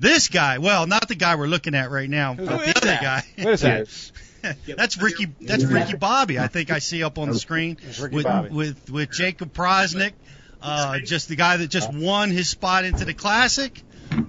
[0.00, 2.86] This guy, well, not the guy we're looking at right now, but Who the other
[2.86, 3.02] that?
[3.02, 3.24] guy.
[3.44, 4.10] What is that?
[4.76, 5.26] that's Ricky.
[5.40, 6.38] That's Ricky Bobby.
[6.38, 7.76] I think I see up on the screen
[8.10, 10.12] with with with Jacob Powroznik,
[10.62, 13.82] uh, just the guy that just won his spot into the classic.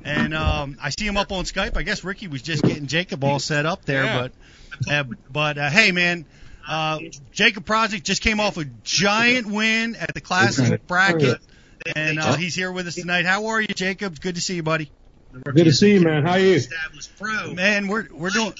[0.03, 1.75] And um, I see him up on Skype.
[1.77, 4.27] I guess Ricky was just getting Jacob all set up there, Yeah.
[4.87, 6.25] but uh, but uh, hey man,
[6.67, 6.99] uh,
[7.31, 11.39] Jacob Powroznik just came off a giant win at the classic bracket,
[11.95, 13.25] and uh, he's here with us tonight.
[13.25, 14.19] How are you, Jacob?
[14.19, 14.91] Good to see you, buddy.
[15.31, 16.23] Good to see you, man.
[16.23, 16.59] How are you?
[17.53, 18.53] Man, we're we're doing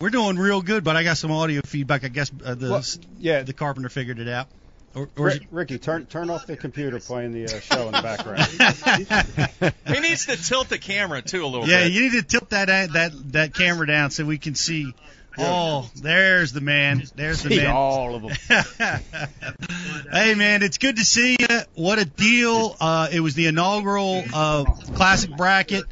[0.00, 2.04] we're doing real good, but I got some audio feedback.
[2.04, 2.84] I guess uh, the Well,
[3.18, 3.42] yeah.
[3.42, 4.48] the carpenter figured it out.
[4.94, 7.92] Or, or is Rick, Ricky, turn turn off the computer playing the uh, show in
[7.92, 9.74] the background.
[9.86, 11.92] He needs to tilt the camera too a little yeah, bit.
[11.92, 14.92] you need to tilt that that that camera down so we can see.
[15.38, 17.02] Oh, there's the man.
[17.14, 17.70] There's the See man.
[17.70, 18.32] all of them.
[20.12, 21.60] hey man, it's good to see you.
[21.74, 22.76] What a deal!
[22.78, 25.84] Uh, it was the inaugural uh, classic bracket.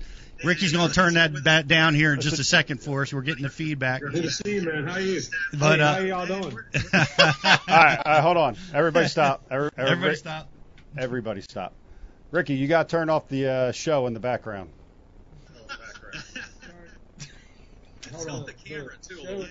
[0.44, 3.12] Ricky's going to turn that, that down here in just a second for us.
[3.12, 4.00] We're getting the feedback.
[4.00, 4.86] Good to see you, man.
[4.86, 5.20] How are you?
[5.58, 6.42] But, Hey, uh, how y'all doing?
[6.94, 7.00] all
[7.68, 8.56] right, all right, hold on.
[8.72, 9.44] Everybody stop.
[9.50, 10.48] Every, every- Everybody stop.
[10.96, 11.74] Everybody stop.
[12.30, 14.70] Ricky, you got to turn off the uh, show in the background.
[18.24, 19.50] tilt the camera too a little bit.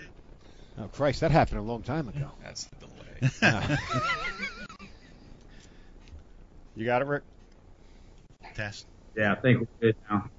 [0.78, 2.30] Oh Christ, that happened a long time ago.
[2.44, 2.88] That's the
[3.42, 3.78] delay.
[6.76, 7.24] You got it, Rick?
[8.56, 8.86] Test.
[9.16, 10.30] Yeah, I think we're good now.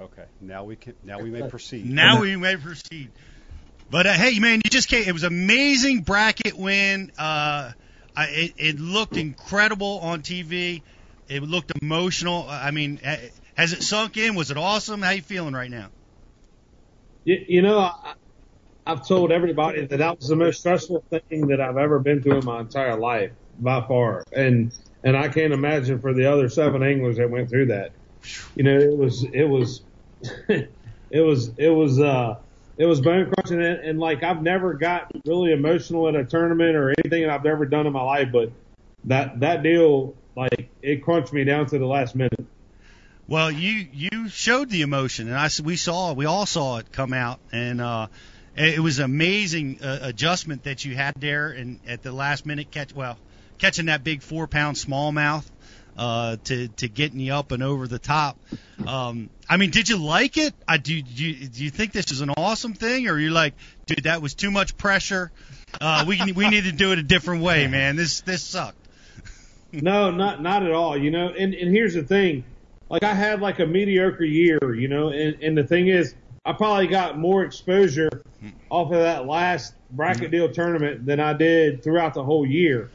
[0.00, 0.24] Okay.
[0.40, 0.94] Now we can.
[1.04, 1.84] Now we may proceed.
[1.84, 3.10] Now we may proceed.
[3.90, 5.04] But uh, hey, man, you just came.
[5.06, 7.10] It was amazing bracket win.
[7.18, 7.72] Uh,
[8.16, 10.82] I, it, it looked incredible on TV.
[11.28, 12.46] It looked emotional.
[12.48, 12.98] I mean,
[13.54, 14.34] has it sunk in?
[14.34, 15.02] Was it awesome?
[15.02, 15.90] How you feeling right now?
[17.24, 18.14] You, you know, I,
[18.86, 22.38] I've told everybody that that was the most stressful thing that I've ever been through
[22.38, 24.24] in my entire life, by far.
[24.32, 24.72] And
[25.04, 27.92] and I can't imagine for the other seven anglers that went through that.
[28.54, 29.82] You know, it was it was
[30.48, 32.36] it was it was uh
[32.76, 36.76] it was bone crushing and, and like I've never got really emotional at a tournament
[36.76, 38.52] or anything that I've ever done in my life, but
[39.04, 42.46] that that deal like it crunched me down to the last minute.
[43.28, 47.12] Well, you you showed the emotion, and I we saw we all saw it come
[47.12, 48.08] out, and uh,
[48.56, 52.94] it was amazing uh, adjustment that you had there, and at the last minute catch,
[52.94, 53.18] well,
[53.58, 55.46] catching that big four pound smallmouth
[56.00, 58.38] uh, to to getting you up and over the top.
[58.86, 60.54] Um, I mean, did you like it?
[60.66, 60.94] I do.
[60.94, 63.52] You, do you think this is an awesome thing, or you're like,
[63.84, 65.30] dude, that was too much pressure.
[65.78, 67.96] Uh, we we need to do it a different way, man.
[67.96, 68.78] This this sucked.
[69.72, 70.96] No, not not at all.
[70.96, 72.44] You know, and and here's the thing,
[72.88, 76.14] like I had like a mediocre year, you know, and and the thing is,
[76.46, 78.22] I probably got more exposure
[78.70, 82.90] off of that last bracket deal tournament than I did throughout the whole year,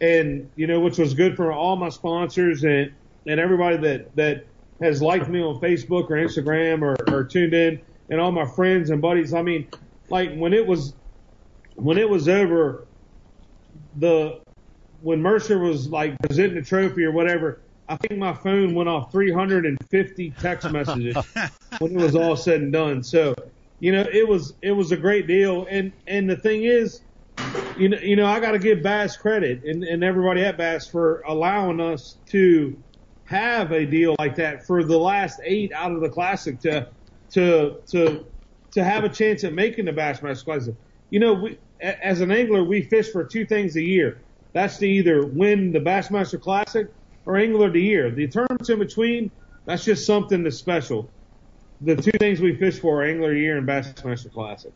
[0.00, 2.92] and you know, which was good for all my sponsors and
[3.26, 4.46] and everybody that that
[4.80, 7.80] has liked me on Facebook or Instagram or, or tuned in,
[8.10, 9.32] and all my friends and buddies.
[9.34, 9.68] I mean,
[10.10, 10.94] like when it was
[11.76, 12.86] when it was over,
[13.96, 14.40] the
[15.02, 19.12] when Mercer was like presenting the trophy or whatever, I think my phone went off
[19.12, 21.16] 350 text messages
[21.78, 23.02] when it was all said and done.
[23.02, 23.34] So,
[23.80, 25.66] you know, it was it was a great deal.
[25.70, 27.02] And and the thing is,
[27.76, 30.86] you know, you know, I got to give Bass credit and and everybody at Bass
[30.86, 32.76] for allowing us to
[33.24, 36.88] have a deal like that for the last eight out of the classic to
[37.32, 38.24] to to
[38.72, 40.74] to have a chance at making the Bassmaster Classic.
[41.10, 44.22] You know, we, as an angler, we fish for two things a year.
[44.52, 46.88] That's to either win the Bassmaster Classic
[47.26, 48.10] or Angler of the Year.
[48.10, 49.30] The tournaments in between,
[49.66, 51.10] that's just something that's special.
[51.82, 54.72] The two things we fish for are Angler of the Year and Bassmaster Classic.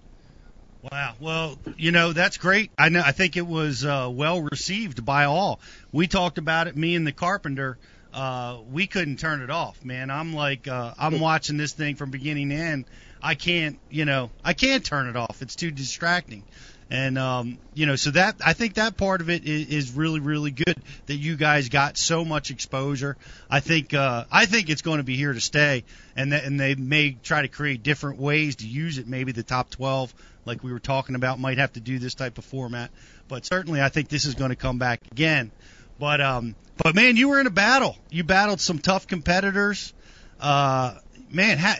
[0.83, 1.15] Wow.
[1.21, 2.71] Well, you know that's great.
[2.79, 3.03] I know.
[3.05, 5.61] I think it was uh, well received by all.
[5.93, 6.77] We talked about it.
[6.77, 7.79] Me and the carpenter.
[8.13, 10.11] Uh, we couldn't turn it off, man.
[10.11, 12.87] I'm like, uh, I'm watching this thing from beginning to end.
[13.23, 15.43] I can't, you know, I can't turn it off.
[15.43, 16.43] It's too distracting.
[16.91, 20.19] And um, you know, so that I think that part of it is, is really,
[20.19, 20.75] really good
[21.06, 23.17] that you guys got so much exposure.
[23.49, 25.84] I think uh, I think it's going to be here to stay,
[26.17, 29.07] and that, and they may try to create different ways to use it.
[29.07, 30.13] Maybe the top 12,
[30.45, 32.91] like we were talking about, might have to do this type of format.
[33.28, 35.53] But certainly, I think this is going to come back again.
[36.01, 37.97] But um, but man, you were in a battle.
[38.10, 39.95] You battled some tough competitors.
[40.41, 40.95] Uh,
[41.31, 41.78] man, ha-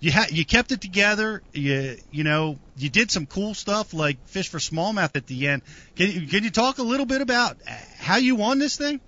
[0.00, 1.42] you ha- you kept it together.
[1.54, 5.62] You you know you did some cool stuff like fish for smallmouth at the end.
[5.96, 7.56] Can you, can you talk a little bit about
[7.98, 9.00] how you won this thing?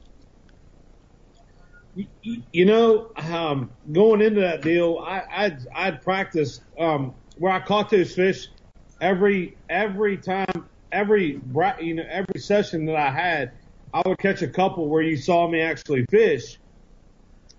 [2.53, 7.91] You know, um, going into that deal, I, I'd, I'd practiced um, where I caught
[7.91, 8.49] those fish
[9.01, 11.41] every every time, every
[11.81, 13.53] you know every session that I had.
[13.93, 16.59] I would catch a couple where you saw me actually fish,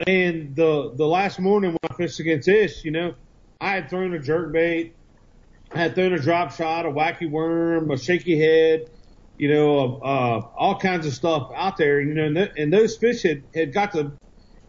[0.06, 3.16] and the the last morning when I fished against Ish, you know,
[3.62, 4.95] I had thrown a jerk bait,
[5.76, 8.90] had thrown a drop shot, a wacky worm, a shaky head,
[9.38, 12.96] you know, uh, all kinds of stuff out there, you know, and, th- and those
[12.98, 14.12] fish had, had got to,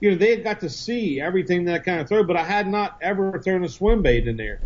[0.00, 2.42] you know, they had got to see everything that I kind of throw, but I
[2.42, 4.60] had not ever thrown a swim bait in there.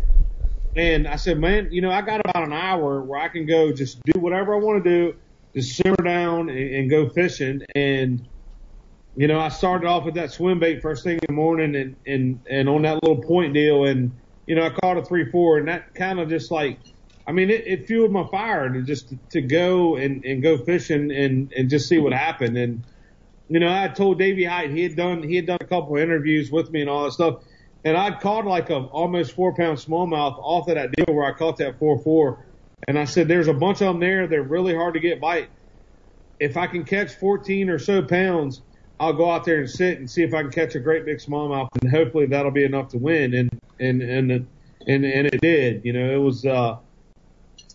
[0.75, 3.71] And I said, man, you know, I got about an hour where I can go
[3.71, 5.15] just do whatever I want to do,
[5.53, 7.61] just simmer down and, and go fishing.
[7.75, 8.27] And,
[9.15, 11.95] you know, I started off with that swim bait first thing in the morning and,
[12.07, 13.83] and, and on that little point deal.
[13.85, 14.11] And,
[14.47, 16.79] you know, I caught a three, four and that kind of just like,
[17.27, 21.11] I mean, it, it fueled my fire to just to go and, and go fishing
[21.11, 22.57] and, and just see what happened.
[22.57, 22.83] And,
[23.47, 26.01] you know, I told Davy Hite, he had done, he had done a couple of
[26.01, 27.43] interviews with me and all that stuff.
[27.83, 31.37] And I'd caught like a almost four pound smallmouth off of that deal where I
[31.37, 32.45] caught that four, four.
[32.87, 34.27] And I said, there's a bunch of them there.
[34.27, 35.49] They're really hard to get bite.
[36.39, 38.61] If I can catch 14 or so pounds,
[39.01, 41.17] I'll go out there and sit and see if I can catch a great big
[41.17, 43.33] smallmouth and hopefully that'll be enough to win.
[43.33, 46.77] And, and, and, and, and it did, you know, it was, uh,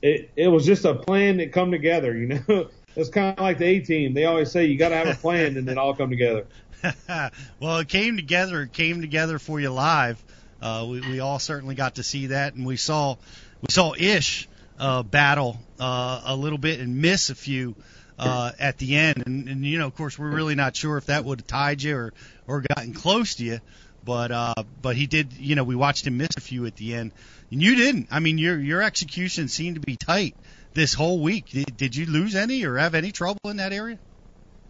[0.00, 3.58] it, it was just a plan that come together, you know, it's kind of like
[3.58, 4.14] the A team.
[4.14, 6.46] They always say you got to have a plan and then all come together.
[7.58, 8.62] well, it came together.
[8.62, 10.22] It came together for you live.
[10.62, 13.16] Uh, we, we all certainly got to see that, and we saw
[13.62, 17.74] we saw Ish uh, battle uh, a little bit and miss a few
[18.18, 19.22] uh, at the end.
[19.26, 21.82] And, and you know, of course, we're really not sure if that would have tied
[21.82, 22.12] you or
[22.46, 23.60] or gotten close to you.
[24.04, 25.32] But uh, but he did.
[25.32, 27.12] You know, we watched him miss a few at the end,
[27.50, 28.08] and you didn't.
[28.10, 30.36] I mean, your your execution seemed to be tight
[30.74, 31.46] this whole week.
[31.46, 33.98] Did, did you lose any or have any trouble in that area?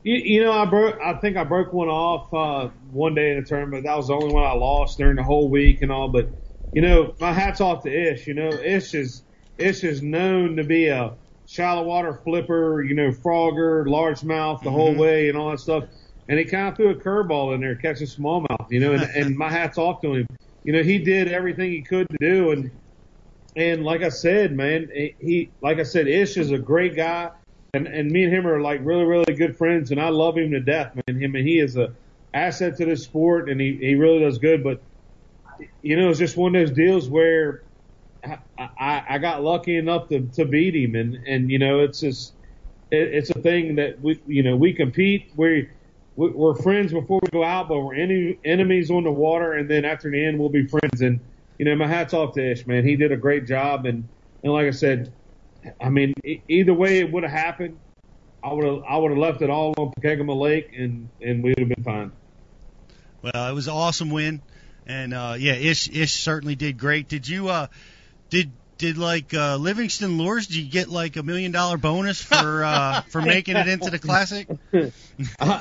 [0.02, 0.98] You, you know, I broke.
[1.00, 3.84] I think I broke one off uh, one day in a tournament.
[3.84, 6.08] That was the only one I lost during the whole week and all.
[6.08, 6.30] But
[6.72, 8.26] you know, my hats off to Ish.
[8.26, 9.22] You know, Ish is
[9.58, 11.14] Ish is known to be a
[11.46, 12.82] shallow water flipper.
[12.82, 15.00] You know, frogger, largemouth the whole mm-hmm.
[15.00, 15.84] way and all that stuff.
[16.28, 18.70] And he kind of threw a curveball in there, catching smallmouth.
[18.70, 20.26] You know, and, and my hats off to him.
[20.64, 22.70] You know, he did everything he could to do, and
[23.54, 24.90] and like I said, man,
[25.20, 27.30] he like I said, Ish is a great guy
[27.76, 30.50] and and me and him are like really really good friends, and I love him
[30.52, 31.20] to death, man.
[31.20, 31.92] Him and he is a
[32.34, 34.64] asset to this sport, and he he really does good.
[34.64, 34.80] But
[35.82, 37.62] you know, it's just one of those deals where
[38.58, 42.32] I I, got lucky enough to to beat him, and and you know, it's just
[42.90, 45.68] it, it's a thing that we you know we compete we
[46.16, 49.84] we're friends before we go out, but we're any, enemies on the water, and then
[49.84, 51.02] after the end we'll be friends.
[51.02, 51.20] And
[51.58, 52.84] you know, my hats off to Ish, man.
[52.84, 54.08] He did a great job, and
[54.42, 55.12] and like I said,
[55.80, 56.14] I mean,
[56.48, 57.78] either way it would have happened,
[58.42, 61.50] I would have I would have left it all on Pokegama Lake, and and we
[61.50, 62.12] would have been fine.
[63.22, 64.40] Well, it was an awesome win,
[64.86, 67.08] and uh, yeah, Ish Ish certainly did great.
[67.08, 67.66] Did you uh
[68.30, 70.46] did did like uh, Livingston Lures?
[70.46, 73.98] Did you get like a million dollar bonus for uh, for making it into the
[73.98, 74.48] classic?
[74.72, 74.90] I,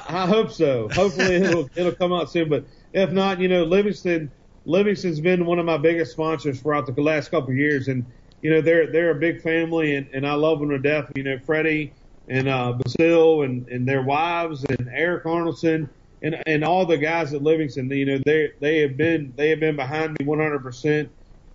[0.07, 0.89] I hope so.
[0.89, 2.49] Hopefully it'll it'll come out soon.
[2.49, 4.31] But if not, you know, Livingston
[4.65, 8.05] Livingston's been one of my biggest sponsors throughout the last couple of years, and
[8.41, 11.11] you know they're they're a big family, and, and I love them to death.
[11.15, 11.93] You know, Freddie
[12.27, 15.87] and uh, Basil and and their wives and Eric Arnoldson
[16.21, 17.89] and and all the guys at Livingston.
[17.89, 21.09] You know, they they have been they have been behind me 100 percent,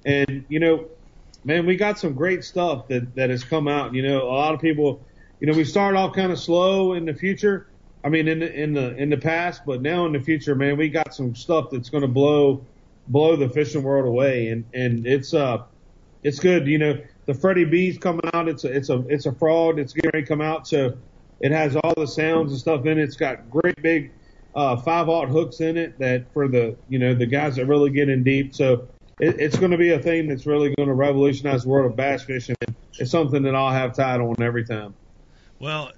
[0.06, 0.88] and you know
[1.44, 3.94] man, we got some great stuff that that has come out.
[3.94, 5.04] You know, a lot of people,
[5.40, 7.68] you know, we started off kind of slow in the future.
[8.02, 10.76] I mean, in the in the in the past, but now in the future, man,
[10.76, 12.64] we got some stuff that's going to blow
[13.08, 15.64] blow the fishing world away, and and it's uh
[16.22, 16.66] it's good.
[16.66, 18.48] You know, the Freddie B's coming out.
[18.48, 19.78] It's a it's a it's a fraud.
[19.78, 20.96] It's ready to come out, so
[21.40, 23.02] it has all the sounds and stuff in it.
[23.02, 24.12] It's got great big
[24.54, 27.90] uh, five aught hooks in it that for the you know the guys that really
[27.90, 28.54] get in deep.
[28.54, 28.88] So
[29.20, 31.96] it, it's going to be a thing that's really going to revolutionize the world of
[31.96, 32.56] bass fishing.
[32.98, 34.94] It's something that I'll have tied on every time.
[35.58, 35.92] Well,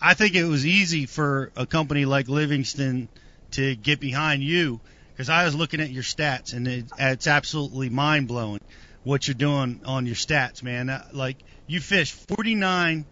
[0.00, 3.08] I think it was easy for a company like Livingston
[3.52, 4.80] to get behind you
[5.12, 8.60] because I was looking at your stats and it, it's absolutely mind blowing
[9.04, 10.88] what you're doing on your stats, man.
[10.88, 13.04] Uh, Like you fished 49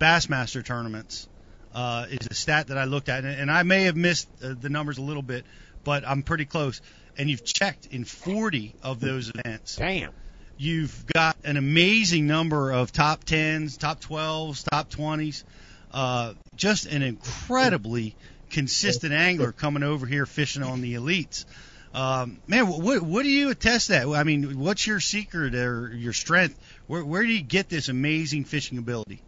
[0.00, 1.28] Bassmaster tournaments
[1.74, 4.54] uh, is a stat that I looked at, and, and I may have missed uh,
[4.58, 5.44] the numbers a little bit,
[5.82, 6.80] but I'm pretty close.
[7.16, 9.76] And you've checked in 40 of those events.
[9.76, 10.12] Damn.
[10.56, 15.44] You've got an amazing number of top 10s, top 12s, top 20s.
[15.90, 18.16] Uh, just an incredibly
[18.50, 21.44] consistent angler coming over here fishing on the elites.
[21.92, 24.08] Um, man, what what do you attest that?
[24.08, 26.58] I mean, what's your secret or your strength?
[26.88, 29.22] Where where do you get this amazing fishing ability?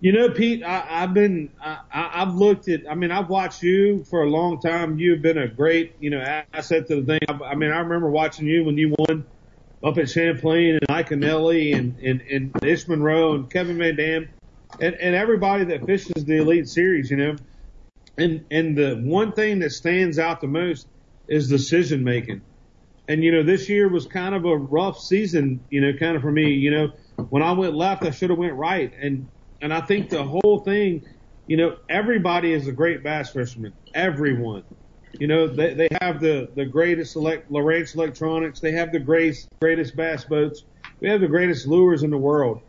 [0.00, 4.04] You know, Pete, I, I've been, I, I've looked at, I mean, I've watched you
[4.04, 4.98] for a long time.
[4.98, 6.20] You've been a great, you know,
[6.52, 7.20] asset to the thing.
[7.28, 9.26] I, I mean, I remember watching you when you won
[9.82, 14.28] up at Champlain and Iaconelli and, and, and Ish Monroe and Kevin Van Dam
[14.80, 17.36] and, and everybody that fishes the Elite Series, you know.
[18.18, 20.86] and and the one thing that stands out the most
[21.28, 22.42] is decision making.
[23.08, 26.22] And you know, this year was kind of a rough season, you know, kind of
[26.22, 26.50] for me.
[26.52, 26.88] You know,
[27.30, 29.28] when I went left, I should have went right, and
[29.60, 31.04] and I think the whole thing,
[31.46, 33.72] you know, everybody is a great bass fisherman.
[33.94, 34.64] Everyone,
[35.12, 38.60] you know, they they have the the greatest elect Lowrance electronics.
[38.60, 40.64] They have the greatest greatest bass boats.
[41.00, 42.60] We have the greatest lures in the world.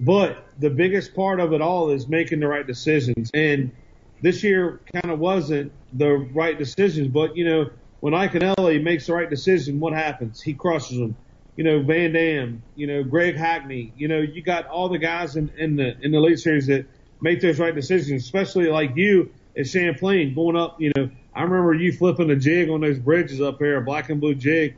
[0.00, 3.30] But the biggest part of it all is making the right decisions.
[3.32, 3.72] And
[4.20, 7.08] this year kind of wasn't the right decisions.
[7.08, 7.70] But, you know,
[8.00, 10.42] when Iaconelli makes the right decision, what happens?
[10.42, 11.16] He crushes them.
[11.56, 15.36] You know, Van Dam, you know, Greg Hackney, you know, you got all the guys
[15.36, 16.86] in, in the in the Elite Series that
[17.20, 21.74] make those right decisions, especially like you at Champlain going up, you know, I remember
[21.74, 24.76] you flipping a jig on those bridges up there, a black and blue jig.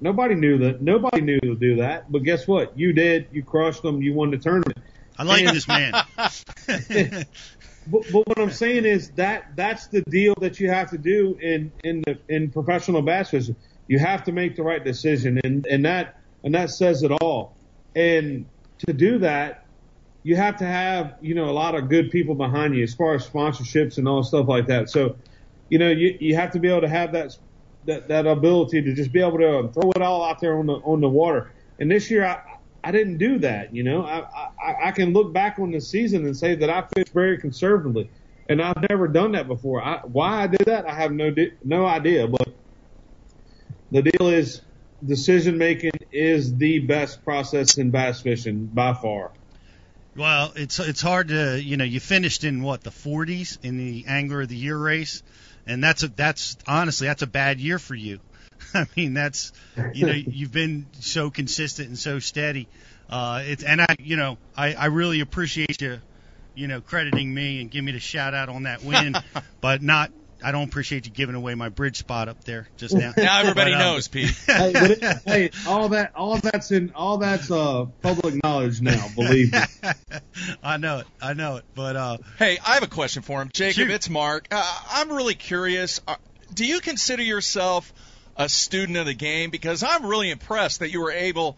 [0.00, 0.82] Nobody knew that.
[0.82, 2.10] Nobody knew to do that.
[2.10, 2.78] But guess what?
[2.78, 3.28] You did.
[3.32, 4.02] You crushed them.
[4.02, 4.78] You won the tournament.
[5.18, 5.94] I like this man.
[7.88, 11.38] But, but what I'm saying is that that's the deal that you have to do
[11.40, 13.54] in in the in professional bass fishing.
[13.88, 17.56] You have to make the right decision, and and that and that says it all.
[17.94, 18.46] And
[18.86, 19.64] to do that,
[20.22, 23.14] you have to have you know a lot of good people behind you as far
[23.14, 24.90] as sponsorships and all stuff like that.
[24.90, 25.16] So,
[25.68, 27.36] you know, you you have to be able to have that
[27.86, 30.74] that that ability to just be able to throw it all out there on the
[30.74, 31.52] on the water.
[31.78, 32.40] And this year, I
[32.84, 33.74] I didn't do that.
[33.74, 34.24] You know, I,
[34.62, 38.10] I, I can look back on the season and say that I fished very conservatively,
[38.48, 39.82] and I've never done that before.
[39.82, 42.28] I, why I did that, I have no no idea.
[42.28, 42.48] But
[43.96, 44.60] the deal is,
[45.04, 49.32] decision making is the best process in bass fishing by far.
[50.14, 54.04] Well, it's it's hard to you know you finished in what the 40s in the
[54.06, 55.22] Angler of the Year race,
[55.66, 58.20] and that's a that's honestly that's a bad year for you.
[58.74, 59.52] I mean, that's
[59.94, 62.68] you know you've been so consistent and so steady.
[63.08, 66.00] Uh, it's and I you know I I really appreciate you
[66.54, 69.16] you know crediting me and giving me the shout out on that win,
[69.60, 70.12] but not
[70.46, 73.12] I don't appreciate you giving away my bridge spot up there just now.
[73.16, 74.30] Now everybody But, um, knows, Pete.
[74.46, 79.08] hey, it, hey, all that all that's in all that's uh public knowledge now.
[79.16, 79.58] Believe me.
[80.62, 81.06] I know it.
[81.20, 81.64] I know it.
[81.74, 83.50] But uh, Hey, I have a question for him.
[83.52, 83.90] Jacob, Shoot.
[83.90, 84.46] it's Mark.
[84.52, 86.00] Uh, I'm really curious.
[86.06, 86.14] Uh,
[86.54, 87.92] do you consider yourself
[88.36, 89.50] a student of the game?
[89.50, 91.56] Because I'm really impressed that you were able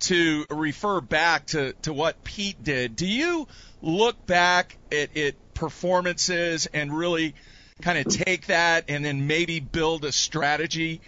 [0.00, 2.96] to refer back to, to what Pete did.
[2.96, 3.46] Do you
[3.82, 7.34] look back at, at performances and really
[7.80, 11.00] kind of take that and then maybe build a strategy,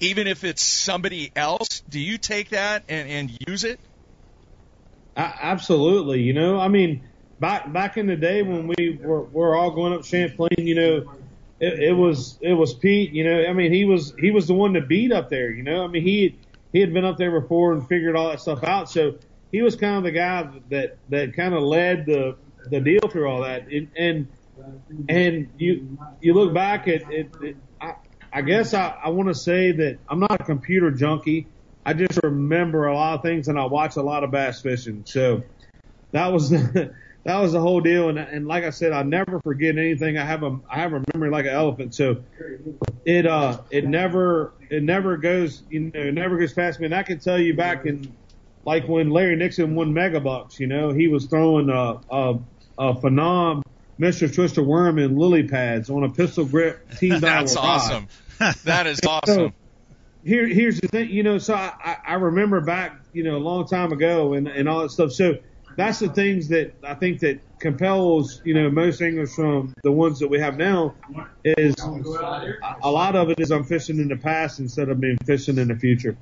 [0.00, 1.82] even if it's somebody else?
[1.88, 3.80] Do you take that and, and use it?
[5.16, 6.22] A- absolutely.
[6.22, 7.08] You know, I mean,
[7.38, 11.12] back back in the day when we were, were all going up Champlain, you know,
[11.58, 13.12] it, it was it was Pete.
[13.12, 15.50] You know, I mean, he was he was the one to beat up there.
[15.50, 16.38] You know, I mean, he
[16.72, 18.88] he had been up there before and figured all that stuff out.
[18.88, 19.16] So
[19.50, 22.36] he was kind of the guy that that kind of led the
[22.70, 23.68] the deal through all that.
[23.68, 24.28] And and,
[25.08, 27.30] and you you look back at it.
[27.80, 27.94] I,
[28.32, 31.48] I guess I, I want to say that I'm not a computer junkie.
[31.84, 35.04] I just remember a lot of things and I watch a lot of bass fishing.
[35.06, 35.42] So
[36.12, 38.08] that was the, that was the whole deal.
[38.08, 40.16] And, and like I said, I never forget anything.
[40.18, 41.94] I have a I have a memory like an elephant.
[41.94, 42.24] So
[43.04, 46.86] it uh it never it never goes you know it never goes past me.
[46.86, 48.16] And I can tell you back in
[48.64, 52.38] like when Larry Nixon won Megabucks, you know, he was throwing a a,
[52.78, 53.62] a phenom
[54.00, 54.34] Mr.
[54.34, 58.08] Twister worm in lily pads on a pistol grip team That's awesome.
[58.64, 59.52] That is awesome.
[60.24, 63.66] here here's the thing, you know, so I, I remember back, you know, a long
[63.66, 65.12] time ago and, and all that stuff.
[65.12, 65.34] So
[65.76, 70.20] that's the things that I think that compels, you know, most anglers from the ones
[70.20, 70.94] that we have now
[71.44, 75.18] is a a lot of it is I'm fishing in the past instead of being
[75.18, 76.16] fishing in the future.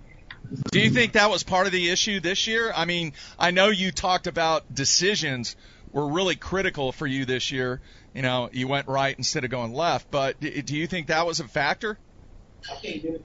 [0.70, 2.72] Do you think that was part of the issue this year?
[2.74, 5.56] I mean, I know you talked about decisions
[5.92, 7.80] were really critical for you this year.
[8.14, 11.40] You know, you went right instead of going left, but do you think that was
[11.40, 11.98] a factor?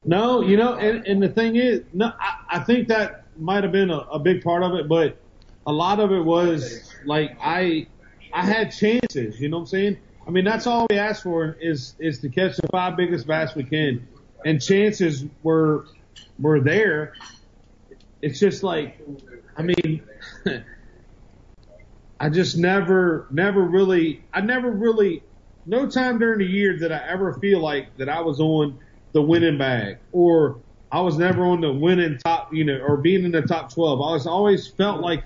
[0.06, 3.72] No, you know, and, and the thing is, no, I, I think that might have
[3.72, 5.18] been a, a big part of it, but
[5.66, 7.88] a lot of it was like I,
[8.32, 9.40] I had chances.
[9.40, 9.98] You know what I'm saying?
[10.26, 13.56] I mean, that's all we ask for is is to catch the five biggest bass
[13.56, 14.08] we can,
[14.46, 15.86] and chances were
[16.40, 17.14] were there.
[18.22, 19.02] It's just like,
[19.58, 20.02] I mean,
[22.20, 25.24] I just never, never really, I never really,
[25.66, 28.80] no time during the year did I ever feel like that I was on
[29.14, 30.60] the winning bag or
[30.92, 34.00] I was never on the winning top, you know, or being in the top 12.
[34.00, 35.24] I was always felt like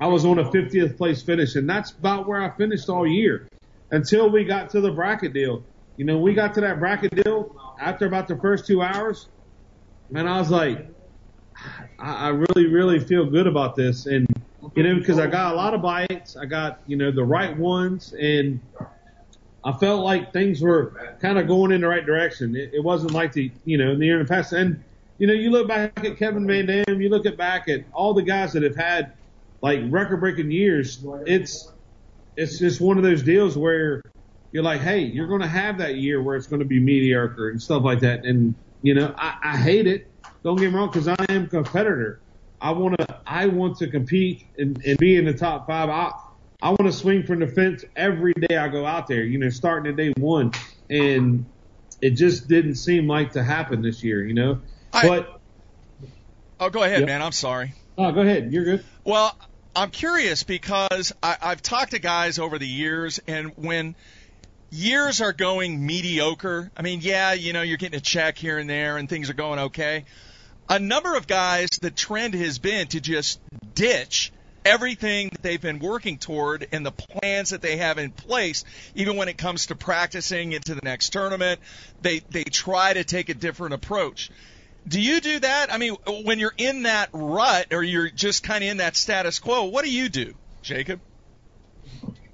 [0.00, 3.48] I was on a 50th place finish and that's about where I finished all year
[3.90, 5.64] until we got to the bracket deal.
[5.96, 9.28] You know, we got to that bracket deal after about the first two hours
[10.14, 10.86] and I was like,
[11.98, 14.06] I, I really, really feel good about this.
[14.06, 14.26] And,
[14.74, 17.56] you know, because I got a lot of bites, I got, you know, the right
[17.56, 18.60] ones and
[19.64, 22.56] I felt like things were kind of going in the right direction.
[22.56, 24.52] It, it wasn't like the, you know, in the year in the past.
[24.52, 24.82] And,
[25.18, 28.14] you know, you look back at Kevin Van Dam, you look at back at all
[28.14, 29.12] the guys that have had
[29.60, 31.04] like record breaking years.
[31.26, 31.70] It's,
[32.36, 34.02] it's just one of those deals where
[34.52, 37.50] you're like, hey, you're going to have that year where it's going to be mediocre
[37.50, 38.24] and stuff like that.
[38.24, 40.08] And, you know, I, I hate it.
[40.42, 42.21] Don't get me wrong, because I am a competitor.
[42.62, 45.88] I want to, I want to compete and, and be in the top five.
[45.88, 46.12] I,
[46.62, 49.50] I want to swing from the fence every day I go out there, you know,
[49.50, 50.52] starting at day one.
[50.88, 51.46] And
[52.00, 54.60] it just didn't seem like to happen this year, you know.
[54.92, 55.28] I- but,
[56.60, 57.06] Oh, go ahead, Yep.
[57.08, 57.22] man.
[57.22, 57.72] I'm sorry.
[57.98, 58.52] oh, go ahead.
[58.52, 58.84] You're good.
[59.04, 59.36] Well,
[59.74, 63.96] I'm curious because I, I've talked to guys over the years, and when
[64.70, 68.70] years are going mediocre, I mean, yeah, you know, you're getting a check here and
[68.70, 70.04] there, and things are going okay.
[70.72, 73.38] A number of guys, the trend has been to just
[73.74, 74.32] ditch
[74.64, 78.64] everything that they've been working toward and the plans that they have in place,
[78.94, 81.60] even when it comes to practicing into the next tournament.
[82.00, 84.30] They they try to take a different approach.
[84.88, 85.70] Do you do that?
[85.70, 89.40] I mean, when you're in that rut or you're just kind of in that status
[89.40, 91.00] quo, what do you do, Jacob?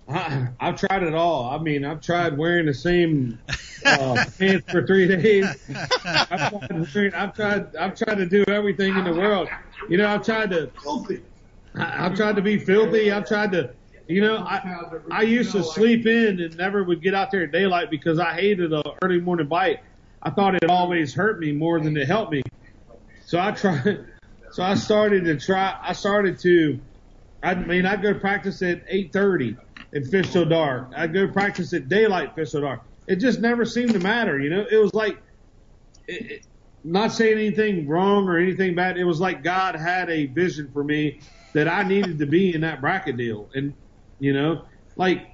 [0.09, 1.51] I, I've tried it all.
[1.51, 3.39] I mean, I've tried wearing the same
[3.85, 5.45] uh, pants for three days.
[6.05, 7.77] I've tried, wearing, I've tried.
[7.77, 9.49] I've tried to do everything in the world.
[9.89, 10.71] You know, I've tried to.
[11.75, 13.13] I, I've tried to be filthy.
[13.13, 13.75] I've tried to.
[14.07, 14.63] You know, I
[15.11, 18.33] I used to sleep in and never would get out there at daylight because I
[18.33, 19.81] hated a early morning bite.
[20.23, 22.43] I thought it always hurt me more than it helped me.
[23.27, 24.07] So I tried.
[24.53, 25.77] So I started to try.
[25.83, 26.81] I started to.
[27.43, 29.59] I mean, I'd go to practice at 8:30
[29.93, 30.93] and fish till dark.
[30.97, 32.83] I'd go practice at daylight, fish till dark.
[33.07, 34.67] It just never seemed to matter, you know.
[34.71, 35.19] It was like,
[36.07, 36.47] it, it,
[36.85, 38.99] not saying anything wrong or anything bad.
[38.99, 41.21] It was like God had a vision for me
[41.55, 43.75] that I needed to be in that bracket deal, and
[44.19, 44.65] you know,
[44.97, 45.27] like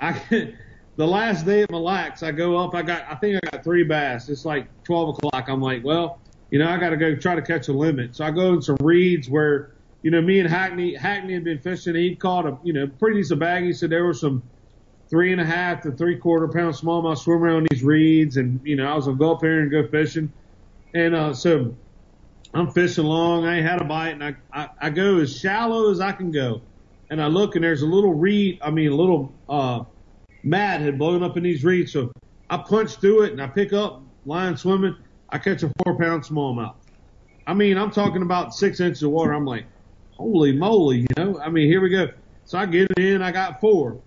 [0.00, 0.54] I.
[0.96, 2.74] The last day at Mille Lacs, I go up.
[2.74, 4.30] I got, I think I got three bass.
[4.30, 5.46] It's like 12 o'clock.
[5.48, 8.16] I'm like, well, you know, I got to go try to catch a limit.
[8.16, 9.75] So I go in some reeds where
[10.06, 11.96] you know, me and Hackney, Hackney had been fishing.
[11.96, 13.64] He'd caught a, you know, pretty decent bag.
[13.64, 14.40] He said there were some
[15.10, 18.36] three and a half to three quarter pound smallmouth swimming around these reeds.
[18.36, 20.32] And, you know, I was going to go up here and go fishing.
[20.94, 21.74] And, uh, so
[22.54, 23.46] I'm fishing along.
[23.46, 26.30] I ain't had a bite and I, I, I go as shallow as I can
[26.30, 26.62] go.
[27.10, 29.82] And I look and there's a little reed, I mean, a little, uh,
[30.44, 31.92] mat had blown up in these reeds.
[31.92, 32.12] So
[32.48, 34.94] I punch through it and I pick up line swimming.
[35.30, 36.76] I catch a four pound smallmouth.
[37.44, 39.32] I mean, I'm talking about six inches of water.
[39.32, 39.66] I'm like,
[40.16, 41.38] holy moly, you know.
[41.40, 42.08] I mean, here we go.
[42.44, 43.22] So I get it in.
[43.22, 44.00] I got four.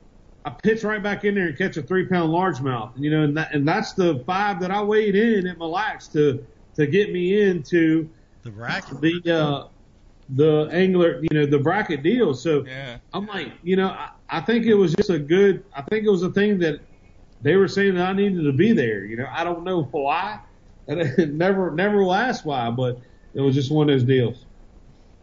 [0.46, 2.94] I pitch right back in there and catch a three pound largemouth.
[2.98, 6.08] You know, and, that, and that's the five that I weighed in at Mille Lacs
[6.10, 6.46] to
[6.76, 8.10] to get me into
[8.44, 9.02] The bracket.
[9.02, 9.68] the uh,
[10.30, 12.34] the angler, you know, the bracket deal.
[12.34, 13.00] So Yeah.
[13.14, 15.64] I'm like, you know, I, I think it was just a good.
[15.76, 16.80] I think it was a thing that
[17.42, 19.06] they were saying that I needed to be there.
[19.06, 20.40] You know, I don't know why.
[20.88, 23.00] And never never will ask why, but
[23.36, 24.48] it was just one of those deals.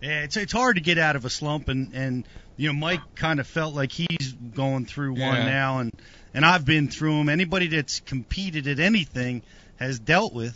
[0.06, 3.00] Yeah, it's it's hard to get out of a slump, and and you know Mike
[3.16, 5.46] kind of felt like he's going through one Yeah.
[5.46, 5.90] now, and
[6.32, 7.28] and I've been through them.
[7.28, 9.42] Anybody that's competed at anything
[9.76, 10.54] has dealt with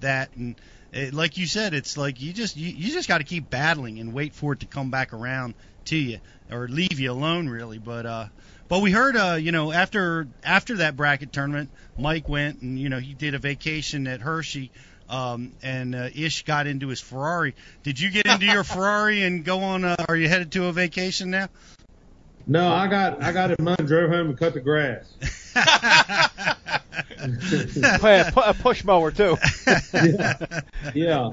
[0.00, 0.54] that, and
[0.92, 3.98] it, like you said, it's like you just you, you just got to keep battling
[3.98, 5.54] and wait for it to come back around
[5.86, 7.78] to you or leave you alone, really.
[7.78, 8.26] But uh,
[8.68, 12.88] but we heard uh, you know after after that bracket tournament, Mike went and you
[12.88, 14.70] know he did a vacation at Hershey.
[15.12, 17.54] Um, and uh, Ish got into his Ferrari.
[17.82, 19.84] Did you get into your Ferrari and go on?
[19.84, 21.48] Uh, are you headed to a vacation now?
[22.46, 25.12] No, I got I got it mine, drove home and cut the grass.
[28.00, 29.36] Play a, pu- a push mower too.
[30.94, 31.30] Yeah,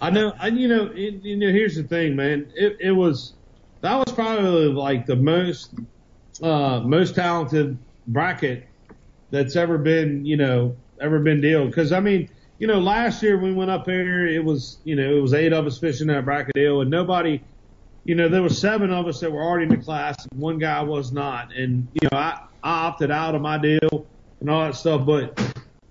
[0.00, 0.32] I know.
[0.38, 2.50] I you know it, you know here's the thing, man.
[2.54, 3.34] It it was
[3.80, 5.74] that was probably like the most
[6.42, 8.68] uh most talented bracket
[9.30, 11.68] that's ever been you know ever been dealt.
[11.68, 12.30] Because I mean
[12.62, 15.52] you know last year we went up there, it was you know it was eight
[15.52, 17.42] of us fishing bracket deal, and nobody.
[18.04, 20.26] You know, there were seven of us that were already in the class.
[20.26, 24.06] and One guy was not, and you know, I, I opted out of my deal
[24.40, 25.04] and all that stuff.
[25.04, 25.40] But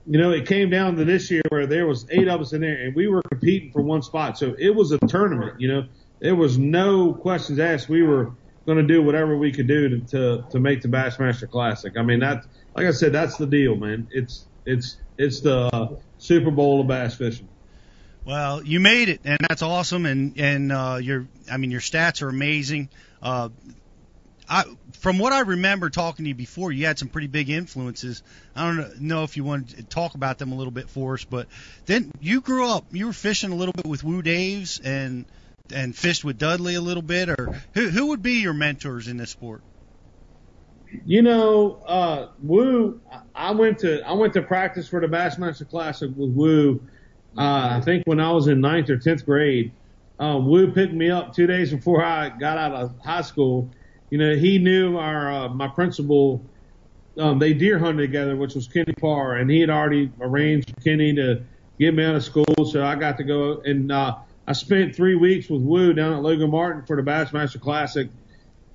[0.08, 2.62] you know, it came down to this year where there was eight of us in
[2.62, 4.38] there and we were competing for one spot.
[4.38, 5.86] So it was a tournament, you know,
[6.20, 7.88] there was no questions asked.
[7.88, 8.32] We were
[8.66, 11.98] going to do whatever we could do to, to, to make the Bassmaster Classic.
[11.98, 14.08] I mean, that, like I said, that's the deal, man.
[14.12, 17.48] It's, it's, it's the Super Bowl of bass fishing.
[18.24, 20.06] Well, you made it, and that's awesome.
[20.06, 22.90] And and uh, your, I mean, your stats are amazing.
[23.22, 23.50] Uh,
[24.48, 24.66] I,
[25.00, 28.22] from what I remember talking to you before, you had some pretty big influences.
[28.56, 31.24] I don't know if you want to talk about them a little bit for us,
[31.24, 31.48] but
[31.86, 35.26] then you grew up, you were fishing a little bit with Woo Daves and
[35.74, 39.18] and fished with Dudley a little bit, or who who would be your mentors in
[39.18, 39.62] this sport?
[41.06, 43.00] You know, uh, Woo.
[43.34, 46.82] I went to I went to practice for the Bassmaster Classic with Woo.
[47.38, 49.72] Uh, I think when I was in ninth or tenth grade,
[50.20, 53.70] um, Woo picked me up two days before I got out of high school.
[54.10, 56.44] You know, he knew our uh, my principal.
[57.18, 61.14] Um, they deer hunted together, which was Kenny Parr, and he had already arranged Kenny
[61.16, 61.44] to
[61.78, 64.16] get me out of school, so I got to go and uh,
[64.48, 68.10] I spent three weeks with Woo down at Logan Martin for the Bassmaster Classic,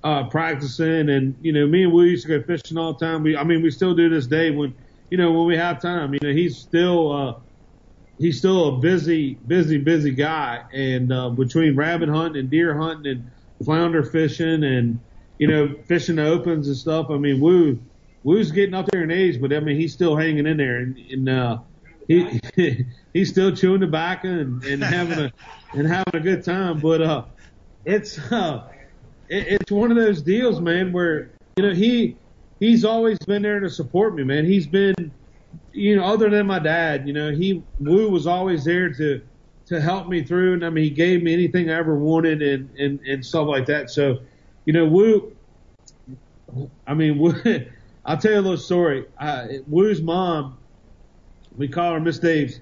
[0.07, 3.23] uh, practicing, and you know, me and Woo used to go fishing all the time.
[3.23, 4.73] We, I mean, we still do this day when,
[5.09, 6.13] you know, when we have time.
[6.13, 7.33] You know, he's still, uh,
[8.17, 13.11] he's still a busy, busy, busy guy, and uh, between rabbit hunting and deer hunting
[13.11, 13.31] and
[13.65, 15.01] flounder fishing and
[15.37, 17.07] you know, fishing the opens and stuff.
[17.09, 17.79] I mean, Woo,
[18.23, 20.97] Woo's getting up there in age, but I mean, he's still hanging in there, and,
[20.97, 21.57] and uh,
[22.07, 22.39] he
[23.13, 25.31] he's still chewing tobacco and, and having a
[25.73, 26.79] and having a good time.
[26.79, 27.25] But uh,
[27.85, 28.67] it's uh,
[29.29, 32.17] it, it's one of those deals, man, where you know he
[32.59, 34.45] he's always been there to support me, man.
[34.45, 35.11] He's been,
[35.71, 39.21] you know, other than my dad, you know, he Woo was always there to
[39.67, 42.69] to help me through, and I mean, he gave me anything I ever wanted and
[42.77, 43.89] and and stuff like that.
[43.89, 44.19] So,
[44.65, 45.33] you know, Woo.
[46.87, 47.33] I mean, Woo,
[48.05, 49.05] I'll tell you a little story.
[49.19, 50.57] Uh, Woo's mom,
[51.57, 52.61] we call her Miss Daves.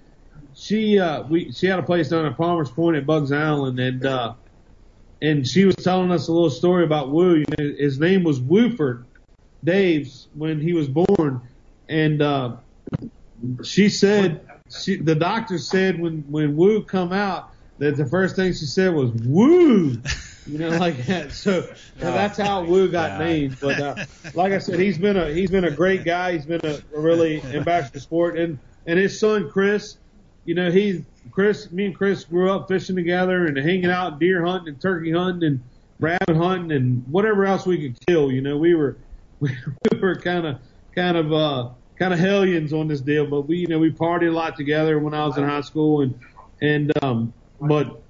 [0.55, 4.05] She uh, we she had a place down at Palmer's Point at Buggs Island, and
[4.05, 4.33] uh,
[5.21, 7.35] and she was telling us a little story about Woo.
[7.35, 9.05] You know, his name was Wooford
[9.65, 11.41] Daves when he was born,
[11.89, 12.57] and uh,
[13.63, 18.53] she said she, the doctor said when when Woo come out that the first thing
[18.53, 20.01] she said was Woo.
[20.47, 21.31] You know, like that.
[21.31, 23.57] So, so that's how Woo got named.
[23.59, 26.33] But uh, like I said, he's been a he's been a great guy.
[26.33, 29.97] He's been a, a really ambassador sport, and and his son Chris,
[30.45, 31.71] you know, he's Chris.
[31.71, 35.47] Me and Chris grew up fishing together and hanging out, deer hunting and turkey hunting
[35.47, 35.63] and
[35.99, 38.31] rabbit hunting and whatever else we could kill.
[38.31, 38.97] You know, we were
[39.39, 39.49] we,
[39.91, 40.59] we were kind of
[40.93, 44.29] kind of uh kind of hellions on this deal, but we you know we partied
[44.29, 46.19] a lot together when I was in high school and
[46.61, 48.01] and um but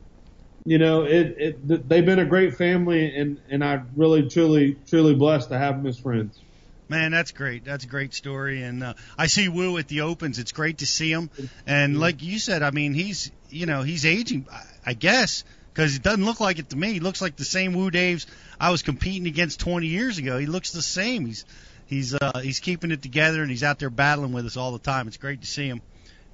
[0.66, 5.14] you know, it, it, they've been a great family, and and I really, truly, truly
[5.14, 6.45] blessed to have them as friends.
[6.88, 7.66] Man, that's great.
[7.66, 10.38] That's a great story, and uh, I see Woo at the Opens.
[10.38, 11.32] It's great to see him,
[11.66, 14.48] and like you said, I mean, he's you know he's aging,
[14.86, 15.44] I guess,
[15.74, 16.94] because it doesn't look like it to me.
[16.94, 18.28] He looks like the same Woo Daves
[18.60, 20.38] I was competing against 20 years ago.
[20.38, 21.26] He looks the same.
[21.26, 21.46] He's
[21.88, 24.80] he's uh, he's keeping it together, and he's out there battling with us all the
[24.80, 25.08] time.
[25.08, 25.82] It's great to see him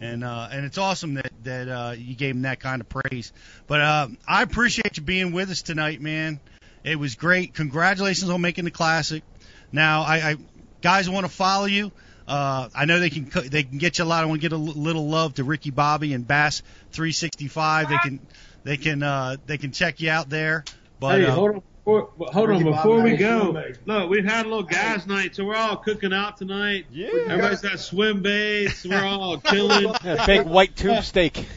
[0.01, 3.31] and uh, and it's awesome that that uh, you gave him that kind of praise.
[3.67, 6.39] But uh, I appreciate you being with us tonight, man.
[6.83, 7.53] It was great.
[7.53, 9.23] Congratulations on making the classic.
[9.71, 10.35] Now, I, I
[10.81, 11.91] guys want to follow you.
[12.27, 14.23] Uh, I know they can they can get you a lot.
[14.23, 17.89] I want to get a little love to Ricky Bobby and Bass 365.
[17.89, 18.19] They can
[18.63, 20.63] they can uh, they can check you out there.
[20.99, 21.63] But hey, uh, hold on.
[21.83, 25.55] Before, hold on, before we go, look, we've had a little guys' night, so we're
[25.55, 26.85] all cooking out tonight.
[26.91, 27.09] Yeah.
[27.27, 28.85] Everybody's got swim baits.
[28.85, 29.87] We're all chilling.
[29.87, 31.47] A big white tube steak.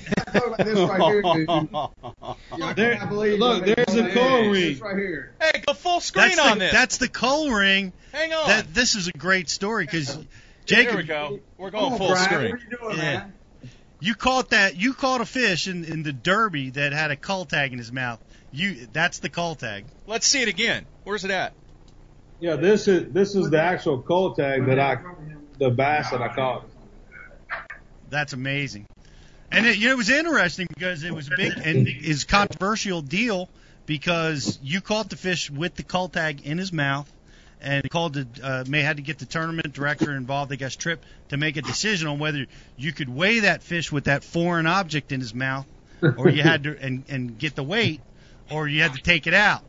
[0.58, 1.48] This right here, dude.
[2.62, 3.76] I There- can't believe look, it.
[3.76, 4.78] there's a Hey, coal This ring.
[4.80, 5.32] right here.
[5.40, 6.72] Hey, go full screen that's on the, this.
[6.72, 7.92] that's the coal ring.
[8.12, 8.48] Hang on.
[8.48, 10.24] That this is a great story because Here
[10.66, 11.40] Jacob, we go.
[11.58, 12.50] We're going Oh, full Brian, screen.
[12.50, 13.02] What are you doing, Yeah.
[13.18, 13.32] man?
[14.00, 17.44] you caught that you caught a fish in, in the Derby that had a cull
[17.46, 18.20] tag in his mouth.
[18.52, 19.84] You that's the cull tag.
[20.06, 20.84] Let's see it again.
[21.04, 21.54] Where's it at?
[22.40, 24.98] Yeah, this is this is the actual cull tag that I,
[25.58, 26.66] the bass that I caught.
[28.10, 28.86] That's amazing.
[29.50, 33.02] And it, you know, it was interesting because it was a big and is controversial
[33.02, 33.48] deal
[33.86, 37.10] because you caught the fish with the cull tag in his mouth,
[37.60, 41.02] and called the uh, may had to get the tournament director involved, I guess, Trip,
[41.28, 45.12] to make a decision on whether you could weigh that fish with that foreign object
[45.12, 45.66] in his mouth,
[46.02, 48.00] or you had to and and get the weight,
[48.50, 49.62] or you had to take it out.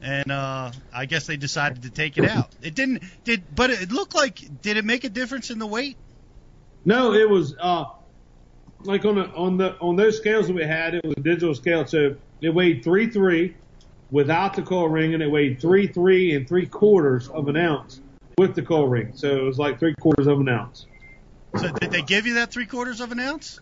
[0.00, 2.50] And uh, I guess they decided to take it out.
[2.62, 5.96] It didn't did, but it looked like did it make a difference in the weight?
[6.84, 7.86] No, it was uh
[8.84, 11.54] like on the on the on those scales that we had, it was a digital
[11.54, 13.56] scale, so it weighed three three
[14.10, 18.00] without the coil ring, and it weighed three three and three quarters of an ounce
[18.36, 19.12] with the coil ring.
[19.14, 20.86] So it was like three quarters of an ounce.
[21.56, 23.60] So did they give you that three quarters of an ounce?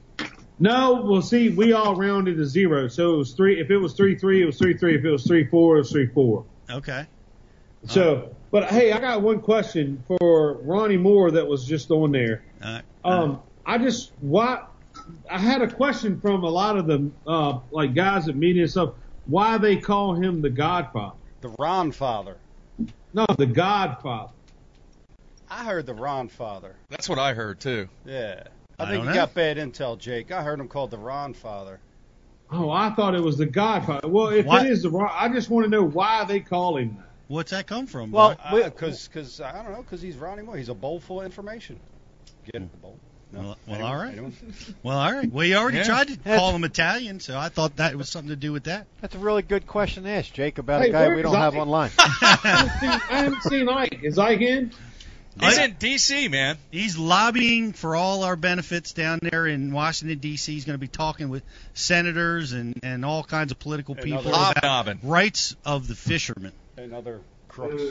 [0.59, 3.61] No, well, see, we all rounded to zero, so it was three.
[3.61, 4.97] If it was three three, it was three three.
[4.97, 6.45] If it was three four, it was three four.
[6.71, 7.07] Okay.
[7.89, 12.43] So, but hey, I got one question for Ronnie Moore that was just on there.
[12.61, 14.65] Uh, Um, I just why
[15.31, 18.71] I had a question from a lot of the uh, like guys at media and
[18.71, 18.95] stuff.
[19.27, 21.17] Why they call him the Godfather?
[21.41, 22.39] The Ron father.
[23.13, 24.33] No, the Godfather.
[25.49, 26.77] I heard the Ron father.
[26.91, 27.89] That's what I heard too.
[28.05, 28.45] Yeah.
[28.79, 29.15] I, I think don't you know.
[29.15, 30.31] got bad intel, Jake.
[30.31, 31.81] I heard him called the Ron father.
[32.51, 34.09] Oh, I thought it was the Godfather.
[34.09, 36.77] Well, if Why- it is the Ron, I just want to know why they call
[36.77, 37.11] him that.
[37.29, 38.13] What's that come from?
[38.13, 40.57] Well, Because, because I don't know, because he's Ronnie Moore.
[40.57, 41.81] He's a bowl full of information.
[42.45, 43.01] Get it, the bowl.
[43.33, 43.41] No?
[43.41, 44.19] Well- well, all right.
[44.83, 45.31] Well, all right.
[45.31, 45.85] Well, you already Yeah.
[45.85, 48.65] tried to That's- call him Italian, so I thought that was something to do with
[48.65, 48.87] that.
[49.01, 51.55] That's a really good question to ask, Jake, about Hey, a guy we don't have
[51.55, 51.61] Ike?
[51.61, 51.91] online.
[51.99, 53.99] I haven't seen, I haven't seen Ike.
[54.03, 54.71] Is Ike in?
[55.39, 56.57] He's in D.C., man.
[56.71, 60.51] He's lobbying for all our benefits down there in Washington D.C.
[60.51, 61.43] He's going to be talking with
[61.75, 65.01] senators and and all kinds of political people other- about Hobnobbing.
[65.03, 66.53] rights of the fishermen.
[66.79, 67.83] And other crooks.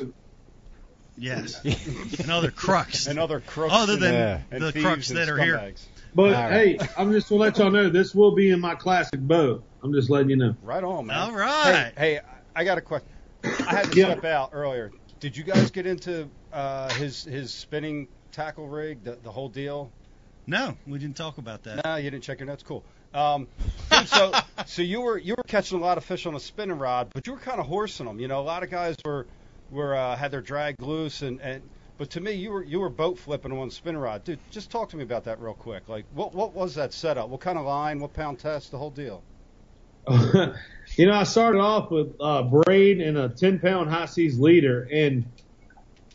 [1.17, 1.63] Yes,
[2.19, 3.07] and other crooks.
[3.07, 3.73] And other crooks.
[3.73, 4.41] Other than Yeah.
[4.59, 5.73] the thieves crooks and that are here.
[6.13, 6.79] But All right.
[6.81, 9.63] hey, I'm just to let y'all know this will be in my classic boat.
[9.83, 10.55] I'm just letting you know.
[10.61, 11.17] Right on, man.
[11.17, 11.91] All right.
[11.97, 12.19] Hey, hey,
[12.55, 13.07] I got a question.
[13.43, 14.11] I had to Yeah.
[14.11, 14.91] step out earlier.
[15.19, 19.91] Did you guys get into uh, his his spinning tackle rig, the, the whole deal?
[20.47, 21.83] No, we didn't talk about that.
[21.85, 22.63] No, you didn't check your notes.
[22.63, 22.83] Cool.
[23.13, 23.47] Um,
[24.05, 24.33] so
[24.65, 27.25] so you were you were catching a lot of fish on a spinning rod, but
[27.27, 28.19] you were kind of horsing them.
[28.19, 29.25] You know, a lot of guys were
[29.71, 31.61] were uh, had their drag loose, and, and
[31.97, 34.39] but to me, you were you were boat flipping on spinning rod, dude.
[34.51, 35.87] Just talk to me about that real quick.
[35.87, 37.29] Like, what what was that setup?
[37.29, 37.99] What kind of line?
[37.99, 38.71] What pound test?
[38.71, 39.23] The whole deal.
[40.97, 44.87] you know, I started off with uh, braid and a 10 pound high seas leader,
[44.91, 45.25] and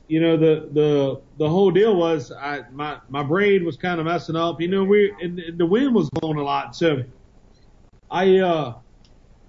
[0.06, 4.06] you know the the the whole deal was I my my braid was kind of
[4.06, 4.60] messing up.
[4.60, 7.02] You know, we and, and the wind was blowing a lot, so
[8.10, 8.74] I uh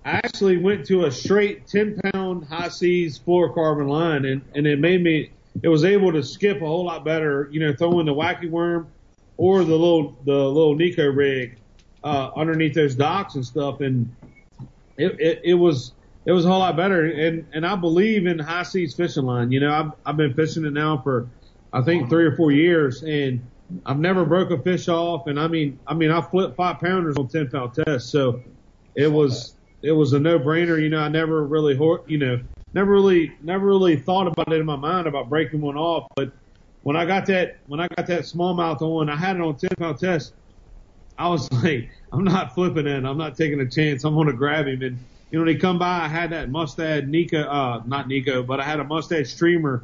[0.03, 4.79] I actually went to a straight 10 pound high seas fluorocarbon line, and and it
[4.79, 7.49] made me it was able to skip a whole lot better.
[7.51, 8.87] You know, throwing the wacky worm
[9.37, 11.57] or the little the little Neko rig
[12.03, 14.13] uh, underneath those docks and stuff, and
[14.97, 15.93] it, it, it was
[16.25, 17.05] it was a whole lot better.
[17.05, 19.51] And and I believe in high seas fishing line.
[19.51, 21.27] You know, I've I've been fishing it now for
[21.73, 23.41] I think three or four years, and
[23.85, 25.27] I've never broke a fish off.
[25.27, 28.41] And I mean, I mean, I flipped five pounders on ten pound tests, so
[28.95, 30.81] it was it was a no brainer.
[30.81, 31.73] You know, I never really
[32.07, 32.39] you know
[32.73, 36.31] never really never really thought about it in my mind about breaking one off, but
[36.83, 39.69] when I got that when I got that smallmouth on, I had it on ten
[39.77, 40.33] pound test.
[41.17, 43.03] I was like, I'm not flipping it.
[43.05, 44.03] I'm not taking a chance.
[44.03, 44.81] I'm gonna grab him.
[44.81, 44.97] And
[45.29, 48.59] you know, when he come by, I had that Mustad Neko, uh, not Neko, but
[48.59, 49.83] I had a Mustad streamer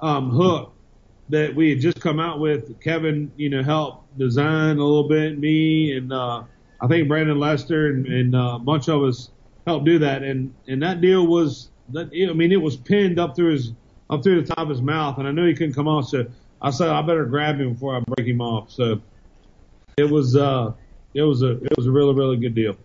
[0.00, 0.72] um, hook
[1.28, 2.80] that we had just come out with.
[2.80, 5.38] Kevin, you know, helped design a little bit.
[5.38, 6.42] Me and uh,
[6.80, 9.30] I think Brandon Lester and, and uh, a bunch of us
[9.68, 10.22] helped do that.
[10.22, 12.08] And and that deal was that.
[12.12, 13.72] I mean, it was pinned up through his
[14.10, 16.08] up through the top of his mouth, and I knew he couldn't come off.
[16.08, 16.26] So
[16.60, 18.70] I said I better grab him before I break him off.
[18.70, 19.00] So
[19.96, 20.72] it was uh
[21.14, 22.76] it was a it was a really really good deal.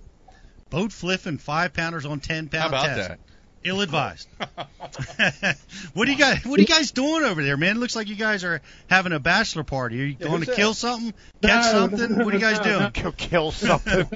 [0.69, 3.09] Boat flipping five pounders on ten How about test.
[3.09, 3.19] that?
[3.63, 4.27] Ill advised.
[5.93, 7.77] what do you guys What are you guys doing over there, man?
[7.77, 10.01] It looks like you guys are having a bachelor party.
[10.01, 10.55] Are you Yeah, going to that?
[10.55, 11.13] kill something?
[11.41, 12.17] Catch No, something?
[12.17, 13.03] no, What are you guys no, doing?
[13.03, 14.07] Go kill something.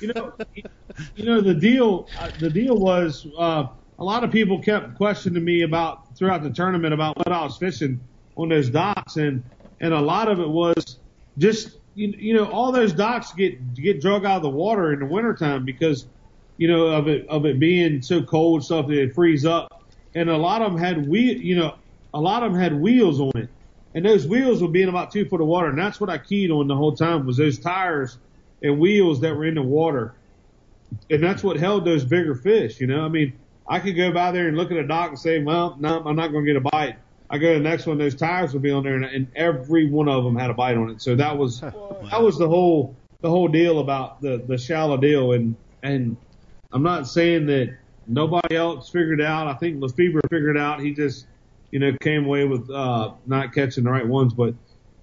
[0.00, 0.32] you know,
[1.14, 2.10] you know the deal.
[2.16, 3.66] Uh, the deal was uh,
[3.98, 7.56] a lot of people kept questioning me about throughout the tournament about what I was
[7.58, 8.00] fishing
[8.36, 9.44] on those docks, and
[9.80, 10.98] and a lot of it was
[11.38, 15.00] just you, you know all those docks get get drug out of the water in
[15.00, 16.06] the wintertime because
[16.56, 19.84] you know of it of it being so cold and stuff that it freeze up,
[20.14, 21.74] and a lot of them had wheel you know
[22.14, 23.48] a lot of them had wheels on it.
[23.94, 26.18] And those wheels would be in about two foot of water, and that's what I
[26.18, 28.18] keyed on the whole time was those tires
[28.62, 30.14] and wheels that were in the water.
[31.10, 33.04] And that's what held those bigger fish, you know.
[33.04, 33.38] I mean,
[33.68, 36.16] I could go by there and look at a dock and say, well, no, I'm
[36.16, 36.96] not going to get a bite.
[37.30, 39.88] I go to the next one, those tires would be on there, and, and every
[39.88, 41.02] one of them had a bite on it.
[41.02, 45.32] So that was that was the whole the whole deal about the the shallow deal.
[45.32, 46.16] And and
[46.74, 47.76] I'm not saying that
[48.08, 49.46] nobody else figured out.
[49.46, 50.80] I think Lefebvre figured out.
[50.80, 51.26] He just
[51.70, 54.54] you know came away with uh, not catching the right ones, but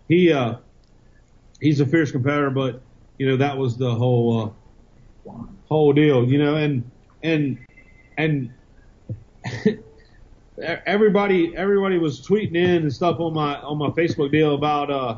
[0.09, 0.55] he uh,
[1.61, 2.49] he's a fierce competitor.
[2.49, 2.81] But
[3.17, 4.53] you know that was the whole
[5.25, 5.31] uh,
[5.69, 6.29] whole deal.
[6.29, 6.91] You know, and
[7.23, 7.57] and
[8.17, 8.51] and
[10.85, 15.17] everybody everybody was tweeting in and stuff on my on my Facebook deal about uh